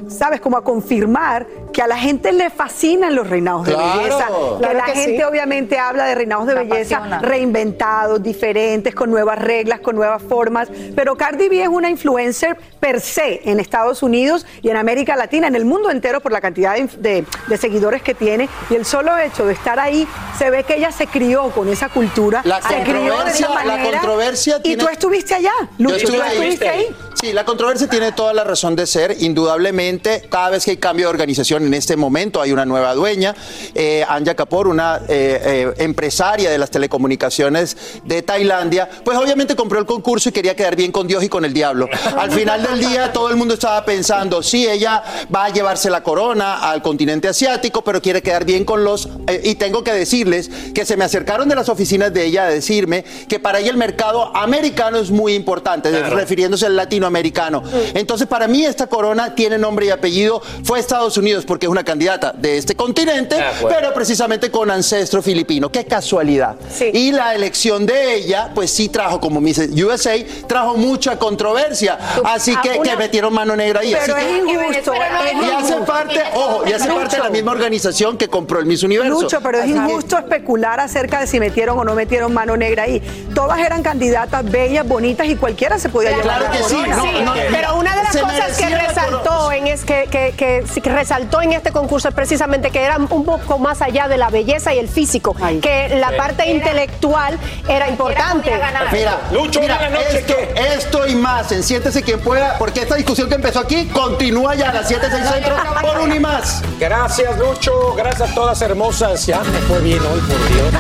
¿sabes? 0.09 0.43
Como 0.43 0.59
a 0.59 0.63
confirmar 0.63 1.47
que 1.75 1.83
a 1.83 1.87
la 1.87 1.99
gente 1.99 2.33
le 2.33 2.49
fascinan 2.51 3.15
los 3.15 3.29
reinados 3.29 3.67
Claro. 3.67 3.83
de 3.83 3.99
belleza. 3.99 4.27
Que 4.29 4.59
Claro 4.61 4.79
la 4.79 4.85
que 4.87 4.93
gente 4.93 5.17
sí. 5.19 5.23
obviamente 5.25 5.79
habla 5.79 6.05
de 6.07 6.15
reinados 6.15 6.47
de 6.47 6.55
La 6.55 6.63
belleza 6.63 6.97
apasiona. 6.99 7.19
reinventados, 7.21 8.23
diferentes, 8.23 8.95
con 8.95 9.11
nuevas 9.11 9.39
reglas, 9.39 9.81
con 9.81 9.97
nuevas 9.97 10.23
formas. 10.23 10.69
Pero 10.95 11.17
Cardi 11.17 11.49
B 11.49 11.63
es 11.63 11.69
una 11.69 11.91
influencer 11.91 12.57
per 12.81 13.01
se 13.01 13.41
en 13.45 13.61
Estados 13.61 14.03
Unidos 14.03 14.47
y 14.63 14.69
en 14.71 14.77
América 14.77 15.17
Latina, 15.17 15.49
en 15.49 15.57
el 15.57 15.65
mundo 15.65 15.91
entero 15.91 16.21
por 16.21 16.33
la 16.33 16.41
cantidad 16.41 16.75
de, 16.75 16.87
de- 16.99 17.25
de 17.49 17.57
seguidores 17.57 18.03
que 18.03 18.15
tiene. 18.15 18.49
Y 18.71 18.75
el 18.75 18.85
solo 18.87 19.17
hecho 19.19 19.45
de 19.45 19.53
estar 19.55 19.79
ahí, 19.81 20.07
se 20.39 20.51
ve 20.51 20.63
que 20.65 20.77
ella 20.77 20.93
se 20.93 21.07
crió 21.09 21.51
con 21.51 21.69
esa 21.69 21.89
cultura, 21.89 22.41
La 22.45 22.63
se 22.63 22.83
crió 22.83 22.95
de 23.03 23.11
controversia- 23.11 23.47
esa 23.47 23.49
la 23.65 23.65
manera. 23.77 23.99
controversia 23.99 24.57
Y 24.59 24.63
tiene- 24.63 24.83
tú 24.85 24.89
estuviste 24.89 25.35
allá, 25.35 25.53
Lucho, 25.79 25.97
tú 25.97 26.05
estuve 26.05 26.23
ahí. 26.23 26.33
estuviste 26.37 26.69
ahí. 26.69 26.87
Sí, 27.21 27.33
la 27.33 27.45
controversia 27.45 27.89
tiene 27.89 28.13
toda 28.13 28.33
la 28.35 28.45
razón 28.45 28.77
de 28.77 28.87
ser. 28.87 29.17
Indudablemente, 29.23 30.27
cada 30.31 30.51
vez 30.51 30.65
que 30.65 30.73
hay 30.73 30.77
cambio 30.77 31.07
de 31.07 31.11
organización 31.11 31.64
en 31.67 31.75
este 31.75 31.97
momento, 31.97 32.41
hay 32.41 32.53
una 32.53 32.65
nueva 32.65 32.95
dueña. 32.95 33.35
Eh, 33.75 34.05
Anja 34.09 34.35
Kapoor, 34.35 34.69
una 34.69 35.01
eh, 35.09 35.41
eh, 35.45 35.75
empresaria 35.79 36.51
de 36.51 36.59
las 36.59 36.71
telecomunicaciones 36.71 37.77
de 38.05 38.23
Tailandia, 38.23 38.89
pues 39.05 39.17
obviamente 39.19 39.57
compró 39.57 39.79
el 39.79 39.87
concurso 39.87 40.29
y 40.29 40.33
quería 40.33 40.55
quedar 40.55 40.77
bien 40.77 40.93
con 40.93 41.07
Dios 41.07 41.23
y 41.23 41.29
con 41.29 41.45
el 41.45 41.53
diablo. 41.53 41.89
Al 42.19 42.31
final 42.31 42.63
del 42.63 42.79
día, 42.81 43.13
todo 43.13 43.31
el 43.31 43.37
mundo 43.37 43.55
estaba 43.55 43.85
pensando, 43.85 44.43
sí, 44.43 44.67
ella 44.67 45.03
va 45.35 45.47
a 45.47 45.49
llevarse 45.51 45.91
la 45.91 46.03
corona 46.03 46.71
al 46.71 46.83
continente 46.83 47.29
asiático, 47.29 47.83
pero 47.83 48.01
quiere 48.01 48.23
quedar 48.23 48.45
bien 48.45 48.65
con 48.65 48.85
los... 48.85 49.09
eh, 49.27 49.41
y 49.45 49.55
tengo 49.57 49.85
que 49.85 49.93
decirles 49.93 50.51
que 50.75 50.85
se 50.85 50.97
me 50.97 51.05
acercaron 51.05 51.49
de 51.49 51.55
las 51.55 51.69
oficinas 51.69 52.13
de 52.13 52.25
ella 52.25 52.45
a 52.45 52.49
decirme 52.49 53.05
que 53.29 53.39
para 53.39 53.61
ella 53.61 53.71
el 53.71 53.77
mercado 53.77 54.35
americano 54.37 54.99
es 54.99 55.11
muy 55.11 55.35
importante, 55.35 55.91
refiriéndose 56.11 56.67
al 56.67 56.77
latinoamericano. 56.77 57.63
Entonces, 57.95 58.27
para 58.27 58.49
mí 58.49 58.65
esta 58.65 58.87
corona 58.87 59.35
tiene 59.35 59.59
nombre 59.59 59.87
y 59.87 59.91
apellido, 59.91 60.43
fue 60.63 60.79
Estados 60.79 61.17
Unidos 61.17 61.45
porque 61.55 61.67
es 61.67 61.71
una 61.71 61.85
candidata 61.85 62.33
de 62.37 62.59
este 62.59 62.75
continente, 62.75 63.37
pero 63.69 63.95
precisamente 63.95 64.51
con 64.51 64.73
ancestro 64.73 65.23
filipino. 65.23 65.71
Qué 65.71 65.85
casualidad. 65.85 66.57
Y 66.93 67.13
la 67.13 67.33
elección 67.33 67.87
de 67.87 68.17
ella, 68.17 68.51
pues 68.53 68.73
sí 68.73 68.89
trajo, 68.89 69.21
como 69.21 69.41
Miss 69.41 69.59
USA, 69.81 70.15
trajo 70.49 70.77
mucha 70.77 71.17
controversia. 71.17 71.97
Así 72.25 72.57
que, 72.57 72.71
Ah, 72.71 72.77
una- 72.81 72.91
que 72.91 72.97
metieron 72.97 73.33
mano 73.33 73.55
negra 73.55 73.83
ahí. 73.83 73.95
Pero 74.05 74.17
Así 74.17 74.25
es 74.25 74.33
que- 74.43 74.53
injusto. 74.53 74.93
y 74.95 75.51
hace 75.53 75.77
parte, 75.83 76.21
ojo, 76.35 76.65
y 76.67 76.73
hace 76.73 76.89
parte 76.89 77.17
de 77.19 77.23
la 77.23 77.31
misma 77.31 77.53
organización 77.53 78.19
que 78.19 78.27
compró 78.27 78.59
el 78.59 78.67
Miss 78.67 78.83
Universo. 78.83 79.21
Lucho, 79.23 79.41
pero 79.41 79.59
es 79.59 79.67
que- 79.67 79.71
injusto 79.71 80.19
especular 80.19 80.81
acerca 80.81 81.21
de 81.21 81.29
si 81.29 81.39
metieron 81.39 81.79
o 81.79 81.85
no 81.85 81.95
metieron 81.95 82.35
mano 82.35 82.57
negra 82.57 82.83
ahí. 82.83 83.01
Todas 83.33 83.61
eran 83.61 83.85
candidatas 83.85 84.45
bellas, 84.51 84.89
bonitas 84.89 85.29
y 85.29 85.37
cualquiera 85.37 85.79
se 85.79 85.89
podía 85.89 86.11
llevar 86.11 86.25
Claro 86.25 86.45
la 86.47 86.51
que 86.51 86.65
sí, 86.65 86.75
corona. 86.75 86.97
no, 86.97 87.13
no, 87.23 87.33
Pero 87.53 87.77
una 87.77 87.95
de 87.95 88.03
las 88.03 88.17
cosas 88.17 88.57
que 88.59 88.69
resaltó 88.77 89.53
en 89.53 89.69
es 89.69 89.85
que, 89.85 90.09
que- 90.11 90.35
que 90.37 90.65
que 90.83 90.91
resaltó 90.91 91.41
en 91.45 91.53
este 91.53 91.73
concurso 91.73 92.09
es 92.09 92.15
precisamente 92.15 92.71
que 92.71 92.83
era 92.83 92.97
un 92.97 93.25
poco 93.25 93.59
más 93.59 93.83
allá 93.83 94.09
de 94.09 94.17
la 94.17 94.31
belleza 94.31 94.75
y 94.75 94.79
el 94.79 94.89
físico, 94.89 95.37
que 95.63 95.89
la 96.01 96.17
parte 96.17 96.51
intelectual 96.51 97.39
era 97.69 97.89
importante. 97.89 98.51
Mira, 98.93 99.21
Lucho, 99.31 99.61
mira, 99.61 99.91
noches, 99.91 100.15
esto, 100.15 100.35
esto 100.57 101.07
y 101.07 101.15
más 101.15 101.53
en 101.53 101.63
Siéntese 101.63 102.03
quien 102.03 102.21
pueda, 102.21 102.59
porque 102.59 102.81
esta 102.81 102.95
discusión 102.95 103.29
que 103.29 103.37
empezó 103.37 103.61
aquí 103.61 103.87
continúa 103.89 104.55
ya 104.55 104.71
a 104.71 104.75
las 104.75 104.89
7 104.89 105.07
6 105.11 105.25
centro 105.27 105.57
por 105.81 106.01
un 106.01 106.15
y 106.15 106.21
más. 106.21 106.63
Gracias, 106.79 107.39
Lucho. 107.39 107.95
Gracias 107.95 108.31
a 108.31 108.35
todas 108.35 108.61
hermosas. 108.63 109.27
Ya 109.27 109.41
me 109.41 109.59
fue 109.61 109.81
bien 109.81 110.01
hoy, 110.01 110.21
por 110.21 110.49
Dios. 110.49 110.75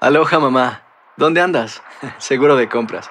Aloha 0.00 0.38
mamá, 0.38 0.82
¿dónde 1.16 1.40
andas? 1.40 1.82
Seguro 2.18 2.56
de 2.56 2.68
compras. 2.68 3.10